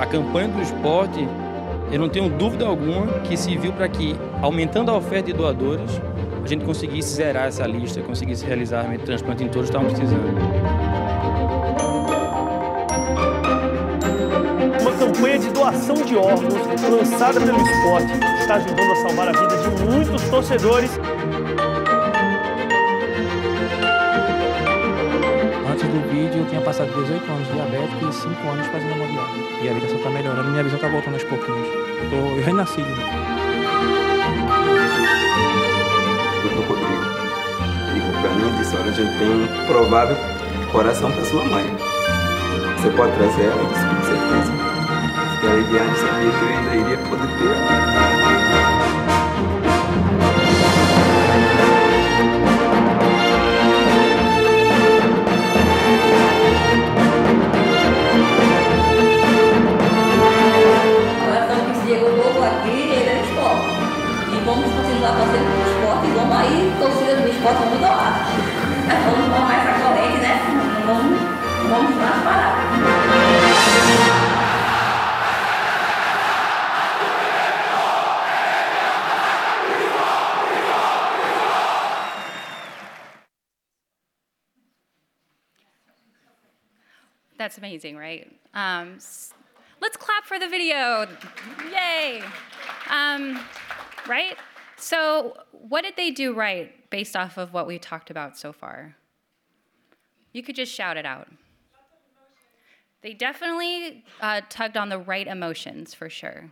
A 0.00 0.06
campanha 0.06 0.48
do 0.48 0.62
esporte 0.62 1.28
eu 1.90 2.00
não 2.00 2.08
tenho 2.08 2.28
dúvida 2.28 2.66
alguma 2.66 3.06
que 3.20 3.36
se 3.36 3.56
viu 3.56 3.72
para 3.72 3.88
que, 3.88 4.16
aumentando 4.42 4.90
a 4.90 4.96
oferta 4.96 5.26
de 5.26 5.32
doadores, 5.32 6.00
a 6.46 6.48
gente 6.48 6.64
conseguisse 6.64 7.08
zerar 7.08 7.48
essa 7.48 7.66
lista, 7.66 8.00
conseguisse 8.00 8.46
realizar 8.46 8.88
o 8.88 8.98
transplante 9.00 9.42
em 9.42 9.48
todos 9.48 9.68
que 9.68 9.76
estavam 9.76 9.90
precisando. 9.90 10.76
campanha 14.96 15.38
de 15.38 15.50
doação 15.50 15.94
de 15.94 16.16
órgãos 16.16 16.54
lançada 16.88 17.40
pelo 17.40 17.60
esporte 17.60 18.12
está 18.40 18.54
ajudando 18.54 18.92
a 18.92 18.96
salvar 18.96 19.28
a 19.28 19.32
vida 19.32 19.56
de 19.56 19.84
muitos 19.84 20.22
torcedores. 20.30 20.90
Antes 25.70 25.88
do 25.88 26.10
vídeo, 26.10 26.38
eu 26.40 26.46
tinha 26.46 26.60
passado 26.60 26.88
18 26.92 27.30
anos 27.30 27.48
diabético 27.52 28.08
e 28.08 28.12
5 28.12 28.48
anos 28.48 28.66
fazendo 28.68 28.92
hemodiálise. 28.92 29.64
E 29.64 29.68
a 29.68 29.72
vida 29.74 29.88
só 29.88 29.96
está 29.96 30.10
melhorando, 30.10 30.50
minha 30.50 30.62
visão 30.62 30.76
está 30.76 30.88
voltando 30.88 31.14
aos 31.14 31.24
pouquinhos. 31.24 31.68
Eu 31.68 32.10
tô 32.10 32.40
renascido. 32.44 32.88
Né? 32.88 33.36
Pra 38.20 38.30
mim 38.30 38.56
disse, 38.56 38.76
olha, 38.76 38.90
a 38.90 38.92
gente 38.92 39.18
tem 39.18 39.28
um 39.28 39.66
provável 39.66 40.16
coração 40.72 41.10
para 41.10 41.24
sua 41.24 41.44
mãe. 41.44 41.64
Você 42.76 42.90
pode 42.90 43.12
trazer 43.16 43.44
ela? 43.44 43.60
Eu 43.60 43.66
disse, 43.66 43.86
com 43.86 44.02
certeza. 44.04 44.52
Fiquei 45.34 45.50
aliviado, 45.50 45.96
sabia 45.96 46.30
que 46.30 46.42
eu 46.42 46.48
ainda 46.48 46.74
iria 46.76 46.98
poder 46.98 47.28
ter 47.38 47.46
ela. 47.46 48.45
O 65.06 65.08
Sport 65.08 66.04
vamos 66.16 66.36
aí, 66.36 66.74
torcida 66.80 67.14
do 67.14 67.28
Sport, 67.28 67.56
vamos 67.58 67.78
doar. 67.78 68.26
Vamos 69.06 69.28
né? 70.18 70.40
Vamos, 70.84 71.94
vamos 71.94 72.24
parar. 72.24 72.56
That's 87.38 87.58
amazing, 87.58 87.96
right? 87.96 88.26
Um, 88.54 88.98
let's 89.80 89.96
clap 89.96 90.24
for 90.24 90.40
the 90.40 90.48
video. 90.48 91.06
Yay! 91.70 92.24
Um, 92.90 93.38
right? 94.08 94.36
So, 94.76 95.36
what 95.52 95.82
did 95.82 95.96
they 95.96 96.10
do 96.10 96.34
right 96.34 96.88
based 96.90 97.16
off 97.16 97.38
of 97.38 97.52
what 97.52 97.66
we 97.66 97.78
talked 97.78 98.10
about 98.10 98.36
so 98.38 98.52
far? 98.52 98.96
You 100.32 100.42
could 100.42 100.54
just 100.54 100.72
shout 100.72 100.96
it 100.96 101.06
out. 101.06 101.28
They 103.02 103.14
definitely 103.14 104.04
uh, 104.20 104.42
tugged 104.48 104.76
on 104.76 104.88
the 104.88 104.98
right 104.98 105.26
emotions 105.26 105.94
for 105.94 106.10
sure. 106.10 106.50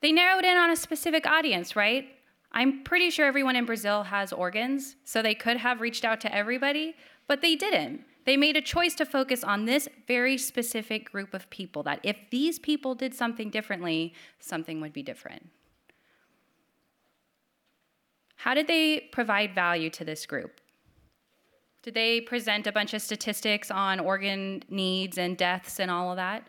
They 0.00 0.12
narrowed 0.12 0.44
in 0.44 0.56
on 0.56 0.70
a 0.70 0.76
specific 0.76 1.26
audience, 1.26 1.76
right? 1.76 2.08
I'm 2.52 2.82
pretty 2.84 3.10
sure 3.10 3.26
everyone 3.26 3.56
in 3.56 3.66
Brazil 3.66 4.04
has 4.04 4.32
organs, 4.32 4.96
so 5.04 5.22
they 5.22 5.34
could 5.34 5.58
have 5.58 5.80
reached 5.80 6.04
out 6.04 6.20
to 6.22 6.34
everybody, 6.34 6.94
but 7.28 7.40
they 7.40 7.54
didn't. 7.54 8.02
They 8.26 8.36
made 8.36 8.56
a 8.56 8.60
choice 8.60 8.94
to 8.96 9.06
focus 9.06 9.44
on 9.44 9.64
this 9.64 9.88
very 10.06 10.36
specific 10.36 11.10
group 11.10 11.32
of 11.32 11.48
people, 11.48 11.84
that 11.84 12.00
if 12.02 12.16
these 12.30 12.58
people 12.58 12.94
did 12.94 13.14
something 13.14 13.50
differently, 13.50 14.12
something 14.40 14.80
would 14.80 14.92
be 14.92 15.02
different. 15.02 15.48
How 18.34 18.52
did 18.52 18.66
they 18.66 19.08
provide 19.12 19.54
value 19.54 19.90
to 19.90 20.04
this 20.04 20.26
group? 20.26 20.60
Did 21.82 21.94
they 21.94 22.20
present 22.20 22.66
a 22.66 22.72
bunch 22.72 22.94
of 22.94 23.00
statistics 23.00 23.70
on 23.70 24.00
organ 24.00 24.64
needs 24.68 25.18
and 25.18 25.36
deaths 25.36 25.78
and 25.78 25.88
all 25.88 26.10
of 26.10 26.16
that? 26.16 26.48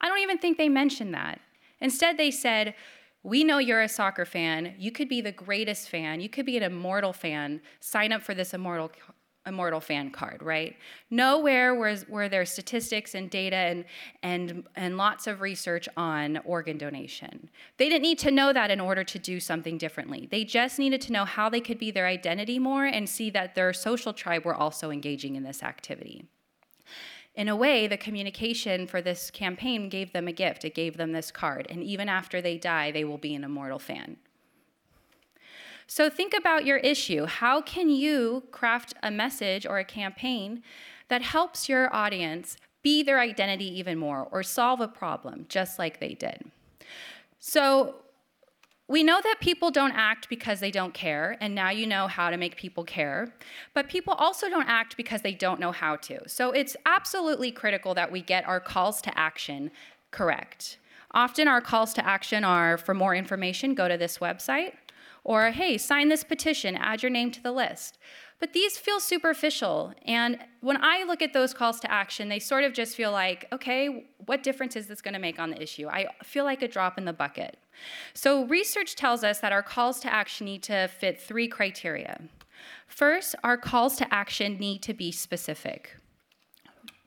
I 0.00 0.08
don't 0.08 0.20
even 0.20 0.36
think 0.36 0.58
they 0.58 0.68
mentioned 0.68 1.14
that. 1.14 1.40
Instead, 1.80 2.18
they 2.18 2.30
said, 2.30 2.74
we 3.22 3.44
know 3.44 3.58
you're 3.58 3.80
a 3.80 3.88
soccer 3.88 4.26
fan. 4.26 4.74
You 4.78 4.92
could 4.92 5.08
be 5.08 5.22
the 5.22 5.32
greatest 5.32 5.88
fan. 5.88 6.20
You 6.20 6.28
could 6.28 6.44
be 6.44 6.58
an 6.58 6.62
immortal 6.62 7.14
fan. 7.14 7.62
Sign 7.80 8.12
up 8.12 8.22
for 8.22 8.34
this 8.34 8.52
immortal 8.52 8.90
immortal 9.46 9.80
fan 9.80 10.10
card, 10.10 10.42
right? 10.42 10.76
Nowhere 11.10 11.74
was, 11.74 12.08
were 12.08 12.28
there 12.28 12.44
statistics 12.44 13.14
and 13.14 13.28
data 13.28 13.56
and, 13.56 13.84
and, 14.22 14.64
and 14.76 14.96
lots 14.96 15.26
of 15.26 15.40
research 15.40 15.88
on 15.96 16.38
organ 16.44 16.78
donation. 16.78 17.50
They 17.76 17.88
didn't 17.88 18.02
need 18.02 18.18
to 18.20 18.30
know 18.30 18.52
that 18.52 18.70
in 18.70 18.80
order 18.80 19.02
to 19.04 19.18
do 19.18 19.40
something 19.40 19.78
differently. 19.78 20.28
They 20.30 20.44
just 20.44 20.78
needed 20.78 21.00
to 21.02 21.12
know 21.12 21.24
how 21.24 21.48
they 21.48 21.60
could 21.60 21.78
be 21.78 21.90
their 21.90 22.06
identity 22.06 22.58
more 22.58 22.84
and 22.84 23.08
see 23.08 23.30
that 23.30 23.54
their 23.54 23.72
social 23.72 24.12
tribe 24.12 24.44
were 24.44 24.54
also 24.54 24.90
engaging 24.90 25.34
in 25.36 25.42
this 25.42 25.62
activity. 25.62 26.24
In 27.34 27.48
a 27.48 27.56
way, 27.56 27.86
the 27.86 27.96
communication 27.96 28.86
for 28.86 29.00
this 29.00 29.30
campaign 29.30 29.88
gave 29.88 30.12
them 30.12 30.28
a 30.28 30.32
gift. 30.32 30.64
It 30.64 30.74
gave 30.74 30.98
them 30.98 31.12
this 31.12 31.30
card. 31.30 31.66
And 31.70 31.82
even 31.82 32.08
after 32.08 32.42
they 32.42 32.58
die, 32.58 32.90
they 32.90 33.04
will 33.04 33.18
be 33.18 33.34
an 33.34 33.42
immortal 33.42 33.78
fan. 33.78 34.18
So 35.94 36.08
think 36.08 36.32
about 36.32 36.64
your 36.64 36.78
issue. 36.78 37.26
How 37.26 37.60
can 37.60 37.90
you 37.90 38.44
craft 38.50 38.94
a 39.02 39.10
message 39.10 39.66
or 39.66 39.78
a 39.78 39.84
campaign 39.84 40.62
that 41.08 41.20
helps 41.20 41.68
your 41.68 41.94
audience 41.94 42.56
be 42.82 43.02
their 43.02 43.20
identity 43.20 43.66
even 43.78 43.98
more 43.98 44.26
or 44.32 44.42
solve 44.42 44.80
a 44.80 44.88
problem 44.88 45.44
just 45.50 45.78
like 45.78 46.00
they 46.00 46.14
did? 46.14 46.50
So 47.40 47.96
we 48.88 49.02
know 49.02 49.20
that 49.22 49.40
people 49.42 49.70
don't 49.70 49.92
act 49.92 50.30
because 50.30 50.60
they 50.60 50.70
don't 50.70 50.94
care, 50.94 51.36
and 51.42 51.54
now 51.54 51.68
you 51.68 51.86
know 51.86 52.06
how 52.06 52.30
to 52.30 52.38
make 52.38 52.56
people 52.56 52.84
care. 52.84 53.34
But 53.74 53.90
people 53.90 54.14
also 54.14 54.48
don't 54.48 54.70
act 54.70 54.96
because 54.96 55.20
they 55.20 55.34
don't 55.34 55.60
know 55.60 55.72
how 55.72 55.96
to. 55.96 56.26
So 56.26 56.52
it's 56.52 56.74
absolutely 56.86 57.52
critical 57.52 57.92
that 57.96 58.10
we 58.10 58.22
get 58.22 58.48
our 58.48 58.60
calls 58.60 59.02
to 59.02 59.18
action 59.18 59.70
correct. 60.10 60.78
Often 61.10 61.48
our 61.48 61.60
calls 61.60 61.92
to 61.92 62.06
action 62.06 62.44
are 62.44 62.78
for 62.78 62.94
more 62.94 63.14
information, 63.14 63.74
go 63.74 63.88
to 63.88 63.98
this 63.98 64.16
website 64.16 64.72
or 65.24 65.50
hey, 65.50 65.78
sign 65.78 66.08
this 66.08 66.24
petition, 66.24 66.76
add 66.76 67.02
your 67.02 67.10
name 67.10 67.30
to 67.32 67.42
the 67.42 67.52
list. 67.52 67.98
But 68.40 68.54
these 68.54 68.76
feel 68.76 68.98
superficial. 68.98 69.94
And 70.04 70.36
when 70.62 70.76
I 70.82 71.04
look 71.04 71.22
at 71.22 71.32
those 71.32 71.54
calls 71.54 71.78
to 71.78 71.90
action, 71.92 72.28
they 72.28 72.40
sort 72.40 72.64
of 72.64 72.72
just 72.72 72.96
feel 72.96 73.12
like, 73.12 73.46
okay, 73.52 74.08
what 74.26 74.42
difference 74.42 74.74
is 74.74 74.88
this 74.88 75.00
going 75.00 75.14
to 75.14 75.20
make 75.20 75.38
on 75.38 75.50
the 75.50 75.62
issue? 75.62 75.86
I 75.86 76.08
feel 76.24 76.44
like 76.44 76.60
a 76.60 76.66
drop 76.66 76.98
in 76.98 77.04
the 77.04 77.12
bucket. 77.12 77.56
So, 78.14 78.44
research 78.46 78.96
tells 78.96 79.22
us 79.22 79.38
that 79.38 79.52
our 79.52 79.62
calls 79.62 80.00
to 80.00 80.12
action 80.12 80.46
need 80.46 80.64
to 80.64 80.88
fit 80.88 81.20
three 81.20 81.46
criteria. 81.46 82.20
First, 82.88 83.36
our 83.44 83.56
calls 83.56 83.96
to 83.96 84.12
action 84.12 84.58
need 84.58 84.82
to 84.82 84.92
be 84.92 85.12
specific. 85.12 85.96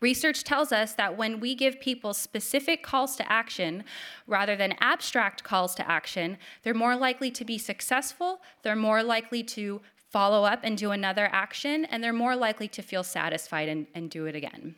Research 0.06 0.44
tells 0.44 0.72
us 0.72 0.94
that 0.94 1.18
when 1.18 1.39
we 1.39 1.56
give 1.56 1.80
people 1.80 2.13
specific 2.13 2.84
calls 2.84 3.15
to 3.15 3.32
action 3.32 3.84
rather 4.28 4.56
than 4.56 4.76
abstract 4.80 5.44
calls 5.44 5.74
to 5.74 5.89
action, 5.89 6.38
they're 6.62 6.76
more 6.76 6.96
likely 6.96 7.32
to 7.32 7.44
be 7.44 7.58
successful, 7.58 8.39
they're 8.62 8.76
more 8.76 9.02
likely 9.02 9.41
to 9.41 9.82
follow 10.12 10.44
up 10.46 10.60
and 10.62 10.78
do 10.78 10.91
another 10.91 11.28
action, 11.32 11.86
and 11.86 12.04
they're 12.04 12.13
more 12.13 12.36
likely 12.36 12.68
to 12.68 12.84
feel 12.84 13.04
satisfied 13.04 13.68
and, 13.68 13.88
and 13.96 14.12
do 14.12 14.28
it 14.28 14.36
again. 14.36 14.76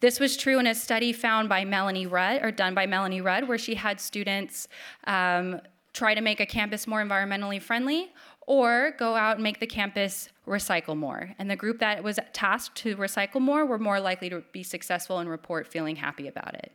This 0.00 0.18
was 0.18 0.36
true 0.36 0.58
in 0.58 0.66
a 0.66 0.74
study 0.74 1.12
found 1.12 1.48
by 1.48 1.64
Melanie 1.64 2.08
Rudd, 2.08 2.42
or 2.42 2.50
done 2.50 2.74
by 2.74 2.86
Melanie 2.86 3.20
Rudd, 3.20 3.46
where 3.46 3.56
she 3.56 3.76
had 3.76 4.00
students 4.00 4.66
um, 5.04 5.60
try 5.92 6.12
to 6.12 6.20
make 6.20 6.40
a 6.40 6.46
campus 6.46 6.88
more 6.88 7.00
environmentally 7.00 7.62
friendly 7.62 8.12
or 8.50 8.92
go 8.98 9.14
out 9.14 9.36
and 9.36 9.44
make 9.44 9.60
the 9.60 9.66
campus 9.66 10.28
recycle 10.44 10.96
more. 10.96 11.30
And 11.38 11.48
the 11.48 11.54
group 11.54 11.78
that 11.78 12.02
was 12.02 12.18
tasked 12.32 12.76
to 12.78 12.96
recycle 12.96 13.40
more 13.40 13.64
were 13.64 13.78
more 13.78 14.00
likely 14.00 14.28
to 14.28 14.42
be 14.50 14.64
successful 14.64 15.20
and 15.20 15.30
report 15.30 15.68
feeling 15.68 15.94
happy 15.94 16.26
about 16.26 16.54
it. 16.54 16.72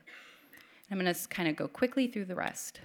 I'm 0.89 0.97
going 0.97 1.13
to 1.13 1.27
kind 1.27 1.49
of 1.49 1.57
go 1.57 1.67
quickly 1.67 2.07
through 2.07 2.25
the 2.25 2.35
rest. 2.35 2.79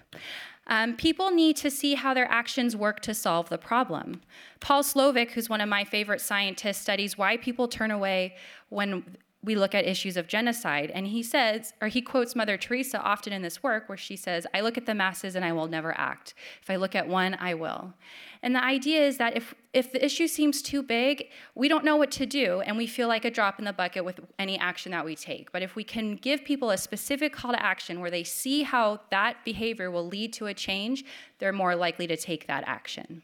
Um, 0.67 0.97
people 0.97 1.31
need 1.31 1.55
to 1.59 1.71
see 1.71 1.95
how 1.95 2.15
their 2.15 2.29
actions 2.29 2.75
work 2.75 2.99
to 3.03 3.15
solve 3.15 3.49
the 3.49 3.59
problem. 3.59 4.23
Paul 4.59 4.83
Slovic, 4.83 5.31
who's 5.31 5.49
one 5.49 5.61
of 5.61 5.69
my 5.69 5.85
favorite 5.85 6.21
scientists, 6.21 6.79
studies 6.79 7.17
why 7.17 7.37
people 7.37 7.69
turn 7.69 7.93
away 7.93 8.35
when 8.71 9.05
we 9.43 9.55
look 9.55 9.75
at 9.75 9.87
issues 9.87 10.17
of 10.19 10.27
genocide. 10.27 10.91
And 10.95 11.07
he 11.07 11.23
says, 11.23 11.73
or 11.81 11.89
he 11.89 12.03
quotes 12.03 12.37
Mother 12.37 12.59
Teresa 12.59 13.01
often 13.01 13.33
in 13.33 13.41
this 13.41 13.63
work, 13.63 13.89
where 13.89 13.97
she 13.97 14.15
says, 14.15 14.47
I 14.53 14.61
look 14.61 14.77
at 14.77 14.85
the 14.85 14.95
masses 14.95 15.35
and 15.35 15.45
I 15.45 15.53
will 15.53 15.67
never 15.67 15.99
act. 15.99 16.35
If 16.63 16.69
I 16.69 16.77
look 16.77 16.95
at 16.95 17.09
one, 17.09 17.37
I 17.41 17.55
will. 17.55 17.95
And 18.43 18.55
the 18.55 18.63
idea 18.63 19.07
is 19.07 19.17
that 19.19 19.37
if, 19.37 19.55
if 19.73 19.93
the 19.93 20.05
issue 20.05 20.27
seems 20.27 20.61
too 20.61 20.83
big, 20.83 21.29
we 21.55 21.69
don't 21.69 21.85
know 21.85 21.97
what 21.97 22.11
to 22.13 22.27
do 22.27 22.61
and 22.61 22.77
we 22.77 22.87
feel 22.87 23.09
like 23.09 23.25
a 23.25 23.31
drop 23.31 23.59
in 23.59 23.65
the 23.65 23.73
bucket 23.73 24.05
with 24.05 24.21
any 24.39 24.59
action 24.59 24.93
that 24.93 25.05
we 25.05 25.17
take. 25.17 25.53
But 25.53 25.63
if 25.63 25.75
we 25.75 25.85
can 25.85 26.17
give 26.17 26.45
people 26.45 26.71
a 26.71 26.79
specific 26.79 27.33
call 27.33 27.53
to 27.53 27.63
action 27.63 28.01
where 28.01 28.11
they 28.11 28.25
see 28.25 28.63
how 28.63 29.01
that 29.11 29.45
behavior 29.45 29.91
will 29.91 30.07
lead 30.07 30.33
to 30.35 30.47
a 30.47 30.55
change, 30.55 31.05
they're 31.39 31.53
more 31.53 31.77
likely 31.77 32.07
to 32.07 32.17
take 32.17 32.47
that 32.47 32.65
action. 32.67 33.23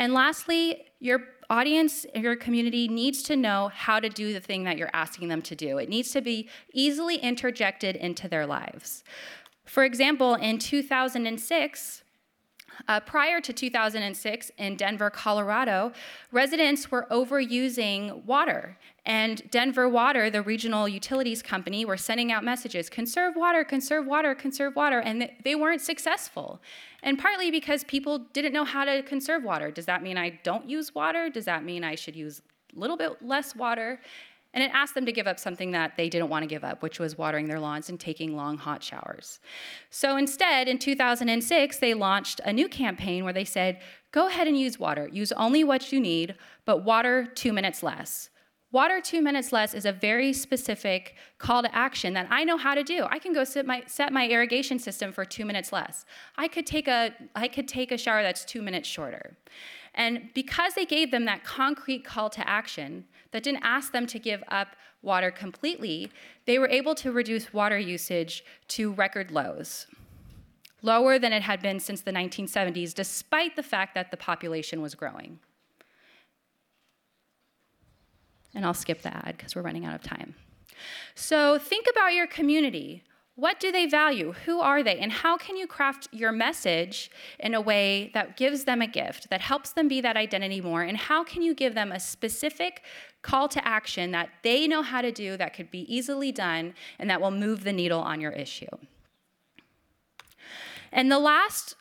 And 0.00 0.14
lastly, 0.14 0.86
your 0.98 1.20
audience, 1.50 2.06
your 2.14 2.34
community 2.34 2.88
needs 2.88 3.22
to 3.24 3.36
know 3.36 3.70
how 3.74 4.00
to 4.00 4.08
do 4.08 4.32
the 4.32 4.40
thing 4.40 4.64
that 4.64 4.78
you're 4.78 4.88
asking 4.94 5.28
them 5.28 5.42
to 5.42 5.54
do. 5.54 5.76
It 5.76 5.90
needs 5.90 6.10
to 6.12 6.22
be 6.22 6.48
easily 6.72 7.16
interjected 7.16 7.96
into 7.96 8.26
their 8.26 8.46
lives. 8.46 9.04
For 9.66 9.84
example, 9.84 10.36
in 10.36 10.58
2006, 10.58 12.02
Uh, 12.88 13.00
prior 13.00 13.40
to 13.40 13.52
2006 13.52 14.50
in 14.58 14.76
Denver, 14.76 15.10
Colorado, 15.10 15.92
residents 16.32 16.90
were 16.90 17.06
overusing 17.10 18.24
water. 18.24 18.76
And 19.06 19.48
Denver 19.50 19.88
Water, 19.88 20.30
the 20.30 20.42
regional 20.42 20.88
utilities 20.88 21.42
company, 21.42 21.84
were 21.84 21.96
sending 21.96 22.30
out 22.32 22.44
messages 22.44 22.88
conserve 22.90 23.34
water, 23.36 23.64
conserve 23.64 24.06
water, 24.06 24.34
conserve 24.34 24.76
water, 24.76 25.00
and 25.00 25.30
they 25.42 25.54
weren't 25.54 25.80
successful. 25.80 26.60
And 27.02 27.18
partly 27.18 27.50
because 27.50 27.82
people 27.84 28.18
didn't 28.32 28.52
know 28.52 28.64
how 28.64 28.84
to 28.84 29.02
conserve 29.02 29.42
water. 29.42 29.70
Does 29.70 29.86
that 29.86 30.02
mean 30.02 30.18
I 30.18 30.38
don't 30.42 30.68
use 30.68 30.94
water? 30.94 31.30
Does 31.30 31.46
that 31.46 31.64
mean 31.64 31.82
I 31.82 31.94
should 31.94 32.14
use 32.14 32.42
a 32.76 32.78
little 32.78 32.96
bit 32.96 33.22
less 33.22 33.56
water? 33.56 34.00
And 34.52 34.64
it 34.64 34.70
asked 34.74 34.94
them 34.94 35.06
to 35.06 35.12
give 35.12 35.28
up 35.28 35.38
something 35.38 35.70
that 35.72 35.96
they 35.96 36.08
didn't 36.08 36.28
want 36.28 36.42
to 36.42 36.48
give 36.48 36.64
up, 36.64 36.82
which 36.82 36.98
was 36.98 37.16
watering 37.16 37.46
their 37.46 37.60
lawns 37.60 37.88
and 37.88 38.00
taking 38.00 38.34
long 38.34 38.58
hot 38.58 38.82
showers. 38.82 39.38
So 39.90 40.16
instead, 40.16 40.66
in 40.66 40.78
2006, 40.78 41.78
they 41.78 41.94
launched 41.94 42.40
a 42.44 42.52
new 42.52 42.68
campaign 42.68 43.22
where 43.22 43.32
they 43.32 43.44
said, 43.44 43.80
go 44.10 44.26
ahead 44.26 44.48
and 44.48 44.58
use 44.58 44.78
water. 44.78 45.08
Use 45.12 45.30
only 45.32 45.62
what 45.62 45.92
you 45.92 46.00
need, 46.00 46.34
but 46.64 46.84
water 46.84 47.26
two 47.26 47.52
minutes 47.52 47.82
less. 47.82 48.30
Water 48.72 49.00
two 49.00 49.20
minutes 49.20 49.52
less 49.52 49.74
is 49.74 49.84
a 49.84 49.92
very 49.92 50.32
specific 50.32 51.16
call 51.38 51.62
to 51.62 51.74
action 51.74 52.12
that 52.14 52.28
I 52.30 52.44
know 52.44 52.56
how 52.56 52.74
to 52.74 52.84
do. 52.84 53.04
I 53.10 53.18
can 53.18 53.32
go 53.32 53.42
set 53.42 53.66
my, 53.66 53.82
set 53.86 54.12
my 54.12 54.28
irrigation 54.28 54.78
system 54.78 55.12
for 55.12 55.24
two 55.24 55.44
minutes 55.44 55.72
less. 55.72 56.04
I 56.36 56.46
could, 56.46 56.66
take 56.66 56.86
a, 56.86 57.12
I 57.34 57.48
could 57.48 57.66
take 57.66 57.90
a 57.90 57.98
shower 57.98 58.22
that's 58.22 58.44
two 58.44 58.62
minutes 58.62 58.88
shorter. 58.88 59.36
And 59.94 60.30
because 60.34 60.74
they 60.74 60.86
gave 60.86 61.10
them 61.10 61.24
that 61.24 61.42
concrete 61.42 62.04
call 62.04 62.30
to 62.30 62.48
action 62.48 63.06
that 63.32 63.42
didn't 63.42 63.62
ask 63.62 63.92
them 63.92 64.06
to 64.06 64.18
give 64.18 64.42
up 64.48 64.76
water 65.02 65.30
completely, 65.30 66.10
they 66.46 66.58
were 66.58 66.68
able 66.68 66.94
to 66.96 67.12
reduce 67.12 67.52
water 67.52 67.78
usage 67.78 68.44
to 68.68 68.92
record 68.92 69.30
lows, 69.30 69.86
lower 70.82 71.18
than 71.18 71.32
it 71.32 71.42
had 71.42 71.62
been 71.62 71.80
since 71.80 72.02
the 72.02 72.12
1970s, 72.12 72.92
despite 72.94 73.56
the 73.56 73.62
fact 73.62 73.94
that 73.94 74.10
the 74.10 74.16
population 74.16 74.82
was 74.82 74.94
growing. 74.94 75.38
And 78.54 78.64
I'll 78.64 78.74
skip 78.74 79.02
the 79.02 79.14
ad 79.14 79.36
because 79.36 79.54
we're 79.54 79.62
running 79.62 79.84
out 79.84 79.94
of 79.94 80.02
time. 80.02 80.34
So 81.14 81.58
think 81.58 81.86
about 81.90 82.14
your 82.14 82.26
community. 82.26 83.04
What 83.40 83.58
do 83.58 83.72
they 83.72 83.86
value? 83.86 84.34
Who 84.44 84.60
are 84.60 84.82
they? 84.82 84.98
And 84.98 85.10
how 85.10 85.38
can 85.38 85.56
you 85.56 85.66
craft 85.66 86.08
your 86.12 86.30
message 86.30 87.10
in 87.38 87.54
a 87.54 87.60
way 87.60 88.10
that 88.12 88.36
gives 88.36 88.64
them 88.64 88.82
a 88.82 88.86
gift, 88.86 89.30
that 89.30 89.40
helps 89.40 89.72
them 89.72 89.88
be 89.88 90.02
that 90.02 90.14
identity 90.14 90.60
more? 90.60 90.82
And 90.82 90.98
how 90.98 91.24
can 91.24 91.40
you 91.40 91.54
give 91.54 91.74
them 91.74 91.90
a 91.90 91.98
specific 91.98 92.82
call 93.22 93.48
to 93.48 93.66
action 93.66 94.10
that 94.10 94.28
they 94.42 94.68
know 94.68 94.82
how 94.82 95.00
to 95.00 95.10
do, 95.10 95.38
that 95.38 95.54
could 95.54 95.70
be 95.70 95.90
easily 95.90 96.30
done, 96.30 96.74
and 96.98 97.08
that 97.08 97.22
will 97.22 97.30
move 97.30 97.64
the 97.64 97.72
needle 97.72 98.00
on 98.00 98.20
your 98.20 98.32
issue? 98.32 98.76
And 100.92 101.10
the 101.10 101.18
last 101.18 101.76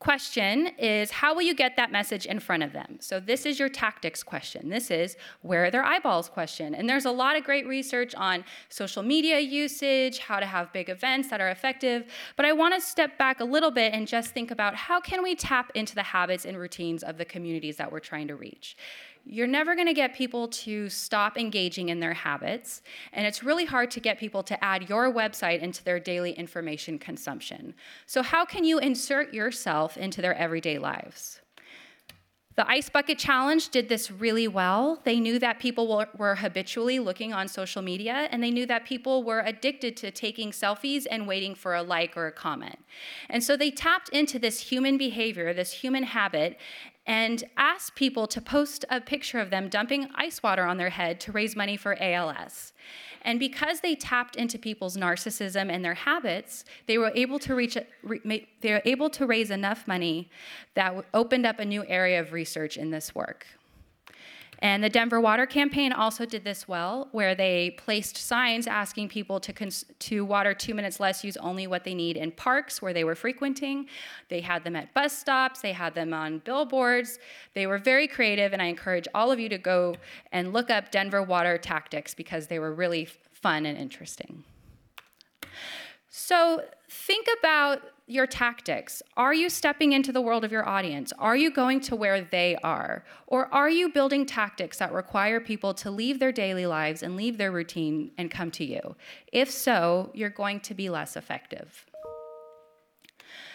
question 0.00 0.68
is 0.78 1.10
how 1.10 1.34
will 1.34 1.42
you 1.42 1.54
get 1.54 1.76
that 1.76 1.90
message 1.90 2.24
in 2.26 2.38
front 2.38 2.62
of 2.62 2.72
them? 2.72 2.98
So 3.00 3.18
this 3.18 3.44
is 3.44 3.58
your 3.58 3.68
tactics 3.68 4.22
question. 4.22 4.68
This 4.68 4.90
is 4.90 5.16
where 5.42 5.64
are 5.64 5.70
their 5.70 5.84
eyeballs 5.84 6.28
question. 6.28 6.74
And 6.74 6.88
there's 6.88 7.04
a 7.04 7.10
lot 7.10 7.36
of 7.36 7.42
great 7.42 7.66
research 7.66 8.14
on 8.14 8.44
social 8.68 9.02
media 9.02 9.40
usage, 9.40 10.18
how 10.18 10.38
to 10.38 10.46
have 10.46 10.72
big 10.72 10.88
events 10.88 11.30
that 11.30 11.40
are 11.40 11.48
effective, 11.48 12.04
but 12.36 12.46
I 12.46 12.52
want 12.52 12.74
to 12.74 12.80
step 12.80 13.18
back 13.18 13.40
a 13.40 13.44
little 13.44 13.72
bit 13.72 13.92
and 13.92 14.06
just 14.06 14.30
think 14.30 14.52
about 14.52 14.76
how 14.76 15.00
can 15.00 15.22
we 15.22 15.34
tap 15.34 15.72
into 15.74 15.96
the 15.96 16.04
habits 16.04 16.44
and 16.44 16.56
routines 16.56 17.02
of 17.02 17.18
the 17.18 17.24
communities 17.24 17.76
that 17.76 17.90
we're 17.90 17.98
trying 17.98 18.28
to 18.28 18.36
reach 18.36 18.76
you're 19.28 19.46
never 19.46 19.74
going 19.74 19.86
to 19.86 19.94
get 19.94 20.14
people 20.14 20.48
to 20.48 20.88
stop 20.88 21.36
engaging 21.36 21.90
in 21.90 22.00
their 22.00 22.14
habits, 22.14 22.82
and 23.12 23.26
it's 23.26 23.44
really 23.44 23.66
hard 23.66 23.90
to 23.92 24.00
get 24.00 24.18
people 24.18 24.42
to 24.44 24.64
add 24.64 24.88
your 24.88 25.12
website 25.12 25.60
into 25.60 25.84
their 25.84 26.00
daily 26.00 26.32
information 26.32 26.98
consumption. 26.98 27.74
So, 28.06 28.22
how 28.22 28.44
can 28.44 28.64
you 28.64 28.78
insert 28.78 29.34
yourself 29.34 29.96
into 29.96 30.22
their 30.22 30.34
everyday 30.34 30.78
lives? 30.78 31.40
The 32.58 32.68
Ice 32.68 32.88
Bucket 32.88 33.20
Challenge 33.20 33.68
did 33.68 33.88
this 33.88 34.10
really 34.10 34.48
well. 34.48 35.00
They 35.04 35.20
knew 35.20 35.38
that 35.38 35.60
people 35.60 35.86
were, 35.86 36.08
were, 36.16 36.34
habitually 36.34 36.98
looking 36.98 37.32
on 37.32 37.46
social 37.46 37.82
media, 37.82 38.26
and 38.32 38.42
they 38.42 38.50
knew 38.50 38.66
that 38.66 38.84
people 38.84 39.22
were 39.22 39.44
addicted 39.46 39.96
to 39.98 40.10
taking 40.10 40.50
selfies 40.50 41.06
and 41.08 41.28
waiting 41.28 41.54
for 41.54 41.76
a 41.76 41.84
like 41.84 42.16
or 42.16 42.26
a 42.26 42.32
comment. 42.32 42.80
And 43.30 43.44
so 43.44 43.56
they 43.56 43.70
tapped 43.70 44.08
into 44.08 44.40
this 44.40 44.58
human 44.58 44.98
behavior, 44.98 45.54
this 45.54 45.70
human 45.70 46.02
habit, 46.02 46.58
and 47.08 47.42
asked 47.56 47.94
people 47.94 48.26
to 48.26 48.40
post 48.40 48.84
a 48.90 49.00
picture 49.00 49.40
of 49.40 49.48
them 49.48 49.70
dumping 49.70 50.10
ice 50.14 50.42
water 50.42 50.64
on 50.64 50.76
their 50.76 50.90
head 50.90 51.18
to 51.20 51.32
raise 51.32 51.56
money 51.56 51.76
for 51.76 51.96
ALS. 52.00 52.74
And 53.22 53.40
because 53.40 53.80
they 53.80 53.96
tapped 53.96 54.36
into 54.36 54.58
people's 54.58 54.96
narcissism 54.96 55.72
and 55.72 55.84
their 55.84 55.94
habits, 55.94 56.64
they 56.86 56.98
were 56.98 57.10
able 57.14 57.38
to 57.40 57.54
reach 57.54 57.76
they 58.60 58.72
were 58.72 58.82
able 58.84 59.10
to 59.10 59.26
raise 59.26 59.50
enough 59.50 59.88
money 59.88 60.30
that 60.74 61.04
opened 61.14 61.46
up 61.46 61.58
a 61.58 61.64
new 61.64 61.84
area 61.86 62.20
of 62.20 62.32
research 62.32 62.76
in 62.76 62.90
this 62.90 63.14
work. 63.14 63.46
And 64.60 64.82
the 64.82 64.88
Denver 64.88 65.20
Water 65.20 65.46
Campaign 65.46 65.92
also 65.92 66.26
did 66.26 66.42
this 66.42 66.66
well, 66.66 67.08
where 67.12 67.34
they 67.34 67.70
placed 67.78 68.16
signs 68.16 68.66
asking 68.66 69.08
people 69.08 69.38
to, 69.40 69.52
cons- 69.52 69.84
to 70.00 70.24
water 70.24 70.52
two 70.52 70.74
minutes 70.74 70.98
less, 70.98 71.22
use 71.22 71.36
only 71.36 71.66
what 71.66 71.84
they 71.84 71.94
need 71.94 72.16
in 72.16 72.32
parks 72.32 72.82
where 72.82 72.92
they 72.92 73.04
were 73.04 73.14
frequenting. 73.14 73.86
They 74.28 74.40
had 74.40 74.64
them 74.64 74.74
at 74.74 74.92
bus 74.94 75.16
stops, 75.16 75.60
they 75.60 75.72
had 75.72 75.94
them 75.94 76.12
on 76.12 76.38
billboards. 76.40 77.18
They 77.54 77.66
were 77.66 77.78
very 77.78 78.08
creative, 78.08 78.52
and 78.52 78.60
I 78.60 78.66
encourage 78.66 79.06
all 79.14 79.30
of 79.30 79.38
you 79.38 79.48
to 79.48 79.58
go 79.58 79.94
and 80.32 80.52
look 80.52 80.70
up 80.70 80.90
Denver 80.90 81.22
Water 81.22 81.56
Tactics 81.56 82.14
because 82.14 82.48
they 82.48 82.58
were 82.58 82.74
really 82.74 83.08
fun 83.32 83.64
and 83.64 83.78
interesting. 83.78 84.42
So 86.10 86.64
think 86.90 87.28
about 87.38 87.82
your 88.08 88.26
tactics. 88.26 89.02
Are 89.16 89.34
you 89.34 89.50
stepping 89.50 89.92
into 89.92 90.12
the 90.12 90.20
world 90.20 90.44
of 90.44 90.50
your 90.50 90.66
audience? 90.66 91.12
Are 91.18 91.36
you 91.36 91.50
going 91.50 91.80
to 91.82 91.94
where 91.94 92.22
they 92.22 92.56
are? 92.64 93.04
Or 93.26 93.52
are 93.54 93.68
you 93.68 93.90
building 93.90 94.24
tactics 94.24 94.78
that 94.78 94.92
require 94.92 95.40
people 95.40 95.74
to 95.74 95.90
leave 95.90 96.18
their 96.18 96.32
daily 96.32 96.66
lives 96.66 97.02
and 97.02 97.16
leave 97.16 97.36
their 97.36 97.52
routine 97.52 98.10
and 98.16 98.30
come 98.30 98.50
to 98.52 98.64
you? 98.64 98.96
If 99.30 99.50
so, 99.50 100.10
you're 100.14 100.30
going 100.30 100.60
to 100.60 100.74
be 100.74 100.88
less 100.88 101.16
effective. 101.16 101.84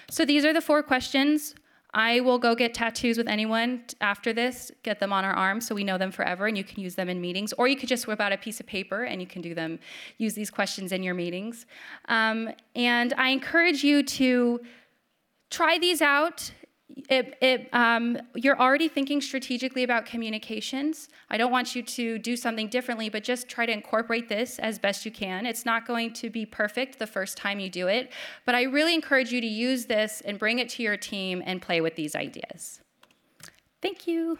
So 0.10 0.24
these 0.24 0.46
are 0.46 0.54
the 0.54 0.62
four 0.62 0.84
questions 0.84 1.56
I 1.93 2.21
will 2.21 2.39
go 2.39 2.56
get 2.56 2.73
tattoos 2.73 3.17
with 3.17 3.27
anyone 3.27 3.84
after 4.01 4.34
this, 4.34 4.71
get 4.82 4.99
them 4.99 5.13
on 5.13 5.23
our 5.23 5.34
arms 5.34 5.67
so 5.67 5.75
we 5.75 5.84
know 5.84 5.97
them 5.97 6.12
forever 6.12 6.47
and 6.47 6.58
you 6.58 6.63
can 6.63 6.79
use 6.79 6.95
them 6.95 7.08
in 7.08 7.21
meetings. 7.21 7.53
Or 7.53 7.67
you 7.67 7.75
could 7.75 7.89
just 7.89 8.08
whip 8.08 8.19
out 8.19 8.32
a 8.32 8.38
piece 8.38 8.60
of 8.60 8.65
paper 8.65 9.03
and 9.03 9.21
you 9.21 9.27
can 9.27 9.41
do 9.41 9.53
them, 9.53 9.79
use 10.17 10.34
these 10.34 10.49
questions 10.49 10.91
in 10.91 11.03
your 11.03 11.13
meetings. 11.13 11.65
Um, 12.10 12.49
and 12.75 13.13
I 13.17 13.29
encourage 13.29 13.84
you 13.84 14.01
to 14.03 14.62
try 15.51 15.77
these 15.77 16.01
out 16.01 16.51
it, 17.10 17.38
it, 17.41 17.69
um, 17.73 18.17
you're 18.36 18.60
already 18.60 18.88
thinking 18.88 19.19
strategically 19.19 19.84
about 19.84 20.06
communications. 20.06 21.10
I 21.29 21.38
don't 21.38 21.51
want 21.51 21.75
you 21.75 21.82
to 21.82 22.19
do 22.19 22.38
something 22.38 22.67
differently, 22.67 23.10
but 23.10 23.23
just 23.23 23.49
try 23.49 23.65
to 23.65 23.71
incorporate 23.71 24.29
this 24.29 24.60
as 24.60 24.77
best 24.77 25.03
you 25.06 25.12
can. 25.12 25.45
It's 25.45 25.65
not 25.65 25.88
going 25.88 26.13
to 26.13 26.29
be 26.29 26.45
perfect 26.45 26.99
the 26.99 27.08
first 27.08 27.36
time 27.36 27.60
you 27.60 27.69
do 27.69 27.88
it, 27.88 28.12
but 28.45 28.53
I 28.53 28.63
really 28.63 28.93
encourage 28.93 29.32
you 29.32 29.41
to 29.41 29.47
use 29.47 29.86
this 29.86 30.21
and 30.21 30.38
bring 30.38 30.60
it 30.60 30.69
to 30.69 30.84
your 30.84 30.97
team 30.97 31.41
and 31.45 31.62
play 31.62 31.82
with 31.82 31.95
these 31.95 32.15
ideas. 32.15 32.79
Thank 33.82 34.08
you. 34.08 34.38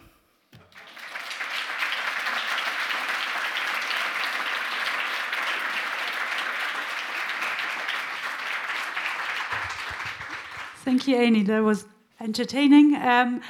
Thank 10.84 11.08
you, 11.08 11.16
Annie. 11.16 11.44
That 11.44 11.64
was 11.64 11.86
entertaining. 12.20 12.96
Um, 12.96 13.42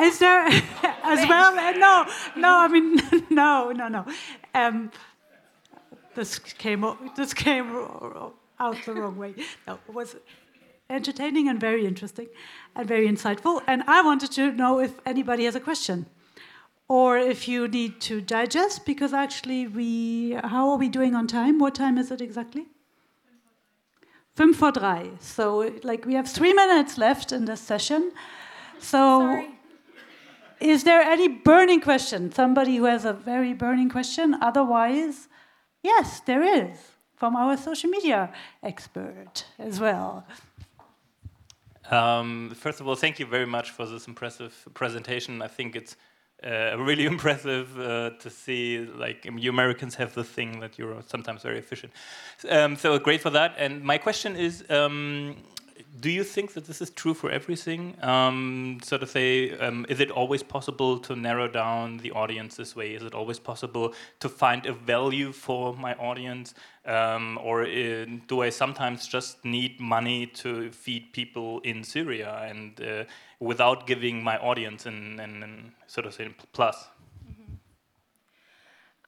is 0.00 0.18
there 0.18 0.46
as 1.04 1.28
well? 1.28 1.58
Uh, 1.58 1.72
no, 1.72 2.06
no. 2.36 2.58
I 2.58 2.68
mean, 2.68 3.00
no, 3.30 3.72
no, 3.72 3.88
no. 3.88 4.06
Um, 4.54 4.90
this 6.14 6.38
came 6.38 6.84
this 7.16 7.34
came 7.34 7.70
out 8.58 8.76
the 8.84 8.94
wrong 8.94 9.16
way. 9.16 9.34
No, 9.66 9.78
it 9.88 9.94
was 9.94 10.16
entertaining 10.88 11.48
and 11.48 11.60
very 11.60 11.86
interesting 11.86 12.28
and 12.74 12.86
very 12.86 13.06
insightful. 13.06 13.62
And 13.66 13.82
I 13.86 14.02
wanted 14.02 14.32
to 14.32 14.52
know 14.52 14.80
if 14.80 14.92
anybody 15.06 15.44
has 15.44 15.54
a 15.54 15.60
question 15.60 16.06
or 16.88 17.16
if 17.16 17.46
you 17.46 17.68
need 17.68 18.00
to 18.00 18.20
digest 18.20 18.84
because 18.84 19.12
actually 19.12 19.66
we 19.68 20.32
how 20.42 20.70
are 20.70 20.76
we 20.76 20.88
doing 20.88 21.14
on 21.14 21.26
time? 21.26 21.58
What 21.58 21.74
time 21.74 21.96
is 21.96 22.10
it 22.10 22.20
exactly? 22.20 22.66
Fünf 24.40 24.56
vor 24.56 24.72
drei. 24.72 25.10
So, 25.20 25.64
like, 25.82 26.06
we 26.06 26.14
have 26.14 26.26
three 26.26 26.54
minutes 26.54 26.96
left 26.96 27.30
in 27.30 27.44
this 27.44 27.60
session. 27.60 28.10
So, 28.78 28.96
Sorry. 28.96 29.50
is 30.60 30.82
there 30.82 31.02
any 31.02 31.28
burning 31.28 31.82
question? 31.82 32.32
Somebody 32.32 32.78
who 32.78 32.86
has 32.86 33.04
a 33.04 33.12
very 33.12 33.52
burning 33.52 33.90
question? 33.90 34.34
Otherwise, 34.40 35.28
yes, 35.82 36.22
there 36.24 36.42
is 36.42 36.78
from 37.16 37.36
our 37.36 37.58
social 37.58 37.90
media 37.90 38.30
expert 38.62 39.44
as 39.58 39.78
well. 39.78 40.24
Um, 41.90 42.54
first 42.54 42.80
of 42.80 42.88
all, 42.88 42.96
thank 42.96 43.18
you 43.18 43.26
very 43.26 43.46
much 43.46 43.72
for 43.72 43.84
this 43.84 44.06
impressive 44.06 44.54
presentation. 44.72 45.42
I 45.42 45.48
think 45.48 45.76
it's 45.76 45.96
uh, 46.44 46.76
really 46.78 47.06
impressive 47.06 47.78
uh, 47.78 48.10
to 48.18 48.30
see 48.30 48.78
like 48.78 49.24
you 49.24 49.50
Americans 49.50 49.94
have 49.96 50.14
the 50.14 50.24
thing 50.24 50.60
that 50.60 50.78
you're 50.78 51.02
sometimes 51.06 51.42
very 51.42 51.58
efficient. 51.58 51.92
Um, 52.48 52.76
so 52.76 52.98
great 52.98 53.20
for 53.20 53.30
that. 53.30 53.54
And 53.58 53.82
my 53.82 53.98
question 53.98 54.36
is, 54.36 54.64
um, 54.70 55.36
do 56.00 56.10
you 56.10 56.24
think 56.24 56.54
that 56.54 56.66
this 56.66 56.80
is 56.80 56.90
true 56.90 57.14
for 57.14 57.30
everything? 57.30 57.96
Um, 58.02 58.78
so 58.82 58.98
to 58.98 59.06
say, 59.06 59.56
um, 59.58 59.86
is 59.88 60.00
it 60.00 60.10
always 60.10 60.42
possible 60.42 60.98
to 61.00 61.16
narrow 61.16 61.48
down 61.48 61.98
the 61.98 62.10
audience 62.12 62.56
this 62.56 62.74
way? 62.74 62.94
Is 62.94 63.02
it 63.02 63.14
always 63.14 63.38
possible 63.38 63.94
to 64.20 64.28
find 64.28 64.66
a 64.66 64.72
value 64.72 65.32
for 65.32 65.74
my 65.74 65.94
audience? 65.94 66.54
Um, 66.86 67.38
or 67.42 67.64
uh, 67.64 68.06
do 68.26 68.42
I 68.42 68.50
sometimes 68.50 69.06
just 69.06 69.44
need 69.44 69.80
money 69.80 70.26
to 70.26 70.70
feed 70.70 71.12
people 71.12 71.60
in 71.60 71.84
Syria 71.84 72.46
and 72.48 72.80
uh, 72.80 73.04
without 73.38 73.86
giving 73.86 74.22
my 74.22 74.38
audience 74.38 74.86
an, 74.86 75.20
an, 75.20 75.42
an 75.42 75.72
sort 75.86 76.06
of 76.06 76.14
say 76.14 76.28
plus? 76.52 76.88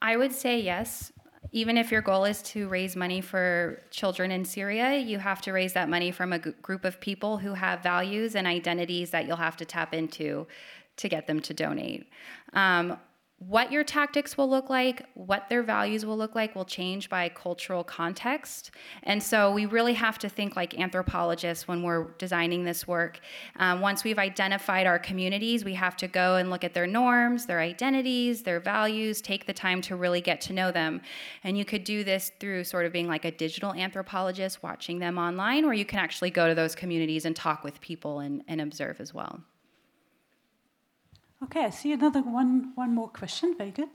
I 0.01 0.17
would 0.17 0.33
say 0.33 0.59
yes 0.59 1.13
even 1.51 1.77
if 1.77 1.91
your 1.91 2.01
goal 2.01 2.25
is 2.25 2.41
to 2.43 2.67
raise 2.67 2.95
money 2.95 3.21
for 3.21 3.81
children 3.91 4.31
in 4.31 4.45
Syria, 4.45 4.97
you 4.97 5.19
have 5.19 5.41
to 5.41 5.51
raise 5.51 5.73
that 5.73 5.89
money 5.89 6.11
from 6.11 6.33
a 6.33 6.39
g- 6.39 6.51
group 6.61 6.85
of 6.85 6.99
people 6.99 7.37
who 7.37 7.53
have 7.53 7.83
values 7.83 8.35
and 8.35 8.47
identities 8.47 9.11
that 9.11 9.27
you'll 9.27 9.37
have 9.37 9.57
to 9.57 9.65
tap 9.65 9.93
into 9.93 10.47
to 10.97 11.09
get 11.09 11.27
them 11.27 11.39
to 11.41 11.53
donate. 11.53 12.07
Um, 12.53 12.97
what 13.47 13.71
your 13.71 13.83
tactics 13.83 14.37
will 14.37 14.49
look 14.49 14.69
like, 14.69 15.05
what 15.15 15.49
their 15.49 15.63
values 15.63 16.05
will 16.05 16.17
look 16.17 16.35
like, 16.35 16.55
will 16.55 16.65
change 16.65 17.09
by 17.09 17.29
cultural 17.29 17.83
context. 17.83 18.71
And 19.03 19.21
so 19.21 19.51
we 19.51 19.65
really 19.65 19.93
have 19.93 20.17
to 20.19 20.29
think 20.29 20.55
like 20.55 20.79
anthropologists 20.79 21.67
when 21.67 21.83
we're 21.83 22.11
designing 22.19 22.63
this 22.63 22.87
work. 22.87 23.19
Um, 23.57 23.81
once 23.81 24.03
we've 24.03 24.19
identified 24.19 24.85
our 24.85 24.99
communities, 24.99 25.65
we 25.65 25.73
have 25.73 25.97
to 25.97 26.07
go 26.07 26.35
and 26.35 26.49
look 26.49 26.63
at 26.63 26.73
their 26.73 26.87
norms, 26.87 27.45
their 27.45 27.59
identities, 27.59 28.43
their 28.43 28.59
values, 28.59 29.21
take 29.21 29.45
the 29.45 29.53
time 29.53 29.81
to 29.81 29.95
really 29.95 30.21
get 30.21 30.39
to 30.41 30.53
know 30.53 30.71
them. 30.71 31.01
And 31.43 31.57
you 31.57 31.65
could 31.65 31.83
do 31.83 32.03
this 32.03 32.31
through 32.39 32.63
sort 32.63 32.85
of 32.85 32.93
being 32.93 33.07
like 33.07 33.25
a 33.25 33.31
digital 33.31 33.73
anthropologist, 33.73 34.63
watching 34.63 34.99
them 34.99 35.17
online, 35.17 35.65
or 35.65 35.73
you 35.73 35.85
can 35.85 35.99
actually 35.99 36.29
go 36.29 36.47
to 36.47 36.55
those 36.55 36.75
communities 36.75 37.25
and 37.25 37.35
talk 37.35 37.63
with 37.63 37.81
people 37.81 38.19
and, 38.19 38.43
and 38.47 38.61
observe 38.61 39.01
as 39.01 39.13
well. 39.13 39.41
Okay, 41.43 41.65
I 41.65 41.71
see 41.71 41.91
another 41.91 42.21
one, 42.21 42.71
one 42.75 42.95
more 42.95 43.09
question. 43.09 43.53
Very 43.57 43.71
good. 43.71 43.89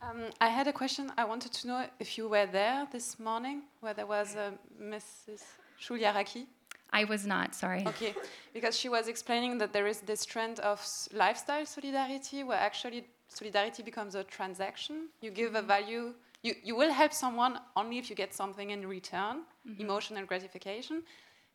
Um, 0.00 0.30
I 0.40 0.48
had 0.48 0.66
a 0.66 0.72
question. 0.72 1.12
I 1.18 1.24
wanted 1.24 1.52
to 1.52 1.66
know 1.66 1.86
if 2.00 2.16
you 2.16 2.28
were 2.28 2.46
there 2.46 2.86
this 2.90 3.18
morning 3.18 3.62
where 3.80 3.92
there 3.92 4.06
was 4.06 4.34
a 4.36 4.54
Mrs. 4.82 5.42
Chouliaraki. 5.80 6.46
I 6.92 7.04
was 7.04 7.26
not, 7.26 7.54
sorry. 7.54 7.84
Okay, 7.86 8.14
because 8.54 8.78
she 8.78 8.88
was 8.88 9.08
explaining 9.08 9.58
that 9.58 9.72
there 9.72 9.86
is 9.86 10.00
this 10.00 10.24
trend 10.24 10.60
of 10.60 10.80
lifestyle 11.12 11.66
solidarity 11.66 12.42
where 12.44 12.58
actually 12.58 13.06
solidarity 13.28 13.82
becomes 13.82 14.14
a 14.14 14.24
transaction. 14.24 15.08
You 15.20 15.30
give 15.30 15.54
a 15.54 15.58
mm-hmm. 15.58 15.66
value, 15.66 16.14
you, 16.42 16.54
you 16.62 16.76
will 16.76 16.92
help 16.92 17.12
someone 17.12 17.58
only 17.76 17.98
if 17.98 18.08
you 18.08 18.16
get 18.16 18.32
something 18.32 18.70
in 18.70 18.86
return, 18.88 19.36
mm 19.36 19.74
-hmm. 19.74 19.80
emotional 19.80 20.24
gratification. 20.26 21.02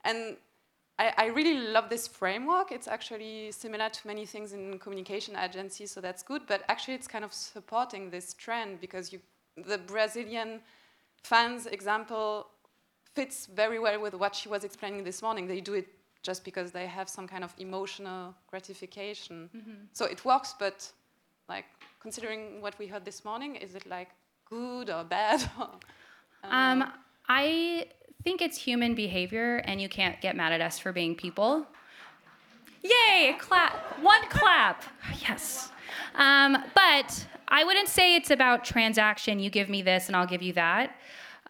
And 0.04 0.38
I, 1.00 1.14
I, 1.18 1.26
really 1.28 1.56
love 1.56 1.90
this 1.90 2.08
framework. 2.08 2.74
It's 2.74 2.88
actually 2.88 3.52
similar 3.54 3.88
to 3.90 4.08
many 4.08 4.26
things 4.26 4.52
in 4.52 4.78
communication 4.80 5.36
agencies, 5.38 5.92
so 5.92 6.02
that's 6.02 6.22
good. 6.22 6.42
But 6.46 6.64
actually, 6.68 6.96
it's 6.96 7.08
kind 7.08 7.24
of 7.24 7.34
supporting 7.34 8.10
this 8.10 8.34
trend 8.34 8.82
because 8.82 9.14
you, 9.14 9.20
the 9.56 9.78
Brazilian 9.78 10.60
fans 11.24 11.68
example 11.68 12.48
fits 13.16 13.46
very 13.46 13.80
well 13.80 14.00
with 14.02 14.14
what 14.14 14.36
she 14.36 14.50
was 14.50 14.66
explaining 14.66 15.06
this 15.06 15.22
morning. 15.22 15.48
They 15.48 15.62
do 15.62 15.74
it 15.74 15.88
just 16.22 16.44
because 16.44 16.72
they 16.74 16.86
have 16.86 17.08
some 17.08 17.28
kind 17.28 17.46
of 17.46 17.54
emotional 17.58 18.36
gratification. 18.48 19.50
Mm 19.54 19.62
-hmm. 19.62 19.88
So 19.94 20.06
it 20.06 20.22
works, 20.26 20.54
but 20.60 20.94
like 21.48 21.68
considering 22.02 22.62
what 22.62 22.78
we 22.78 22.88
heard 22.88 23.04
this 23.06 23.24
morning, 23.24 23.56
is 23.56 23.74
it 23.74 23.86
like 23.86 24.12
good 24.46 24.90
or 24.90 25.06
bad? 25.06 25.40
um, 26.44 26.84
I 27.30 27.88
think 28.24 28.42
it's 28.42 28.58
human 28.58 28.96
behavior, 28.96 29.58
and 29.58 29.82
you 29.82 29.90
can't 29.90 30.20
get 30.22 30.36
mad 30.36 30.54
at 30.54 30.62
us 30.62 30.78
for 30.80 30.92
being 30.92 31.16
people. 31.16 31.66
Yay, 32.84 33.36
clap. 33.40 34.00
One 34.02 34.22
clap. 34.30 34.84
Yes. 35.28 35.72
Um, 36.16 36.64
but 36.76 37.28
I 37.48 37.64
wouldn't 37.64 37.88
say 37.88 38.16
it's 38.16 38.32
about 38.32 38.64
transaction. 38.64 39.40
You 39.40 39.50
give 39.50 39.70
me 39.70 39.82
this 39.82 40.08
and 40.08 40.16
I'll 40.16 40.28
give 40.28 40.42
you 40.42 40.54
that. 40.54 40.96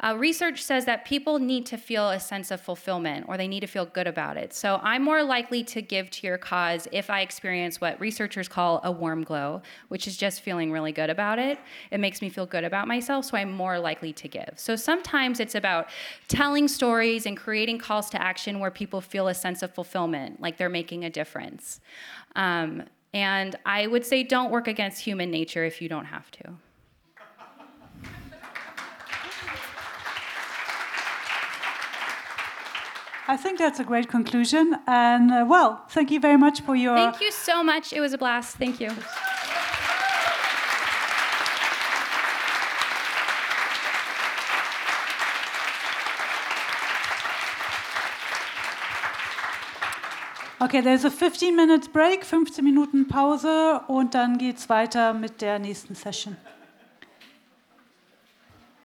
Uh, 0.02 0.16
research 0.18 0.64
says 0.64 0.86
that 0.86 1.04
people 1.04 1.40
need 1.40 1.66
to 1.66 1.78
feel 1.78 2.10
a 2.10 2.20
sense 2.20 2.52
of 2.52 2.62
fulfillment 2.62 3.26
or 3.28 3.36
they 3.36 3.48
need 3.48 3.60
to 3.60 3.68
feel 3.68 3.86
good 3.86 4.08
about 4.08 4.38
it. 4.38 4.54
So 4.54 4.80
I'm 4.82 5.04
more 5.04 5.24
likely 5.24 5.64
to 5.66 5.82
give 5.82 6.10
to 6.12 6.28
your 6.28 6.38
cause 6.38 6.88
if 6.94 7.10
I 7.10 7.22
experience 7.22 7.82
what 7.82 8.00
researchers 8.00 8.48
call 8.48 8.80
a 8.86 8.92
warm 8.92 9.24
glow, 9.24 9.62
which 9.90 10.08
is 10.08 10.16
just 10.16 10.40
feeling 10.42 10.72
really 10.72 10.94
good 10.94 11.10
about 11.10 11.38
it. 11.38 11.60
It 11.92 12.00
makes 12.00 12.22
me 12.22 12.30
feel 12.30 12.46
good 12.46 12.64
about 12.64 12.88
myself, 12.88 13.26
so 13.26 13.38
I'm 13.38 13.52
more 13.52 13.78
likely 13.78 14.14
to 14.14 14.28
give. 14.30 14.54
So 14.56 14.78
sometimes 14.78 15.42
it's 15.42 15.56
about 15.56 15.90
telling 16.30 16.70
stories 16.70 17.26
and 17.26 17.36
creating 17.36 17.80
calls 17.80 18.10
to 18.12 18.22
action 18.22 18.60
where 18.60 18.72
people 18.72 19.02
feel 19.02 19.28
a 19.28 19.34
sense 19.34 19.64
of 19.64 19.74
fulfillment, 19.74 20.42
like 20.42 20.58
they're 20.58 20.70
making 20.70 21.04
a 21.04 21.10
difference. 21.10 21.82
Um, 22.38 22.84
and 23.14 23.58
I 23.66 23.88
would 23.88 24.06
say 24.06 24.24
don't 24.24 24.52
work 24.52 24.68
against 24.68 25.02
human 25.02 25.32
nature 25.32 25.66
if 25.66 25.82
you 25.82 25.90
don't 25.90 26.06
have 26.06 26.30
to. 26.32 26.54
I 33.30 33.38
think 33.38 33.60
that's 33.60 33.80
a 33.80 33.84
great 33.84 34.08
conclusion. 34.08 34.76
And 34.88 35.32
uh, 35.32 35.46
well, 35.48 35.86
thank 35.90 36.10
you 36.10 36.20
very 36.20 36.38
much 36.38 36.62
for 36.62 36.76
your. 36.76 36.96
Thank 36.96 37.22
you 37.22 37.32
so 37.32 37.64
much. 37.64 37.94
It 37.94 38.02
was 38.02 38.12
a 38.12 38.18
blast. 38.18 38.58
Thank 38.58 38.80
you. 38.80 38.90
Okay, 50.62 50.82
there's 50.82 51.06
a 51.06 51.12
15 51.12 51.56
minutes 51.56 51.88
break, 51.88 52.26
15 52.26 52.66
Minuten 52.66 53.08
Pause 53.08 53.82
und 53.88 54.16
dann 54.16 54.40
geht's 54.40 54.70
weiter 54.70 55.14
mit 55.14 55.42
der 55.42 55.60
nächsten 55.60 55.94
Session. 55.94 56.36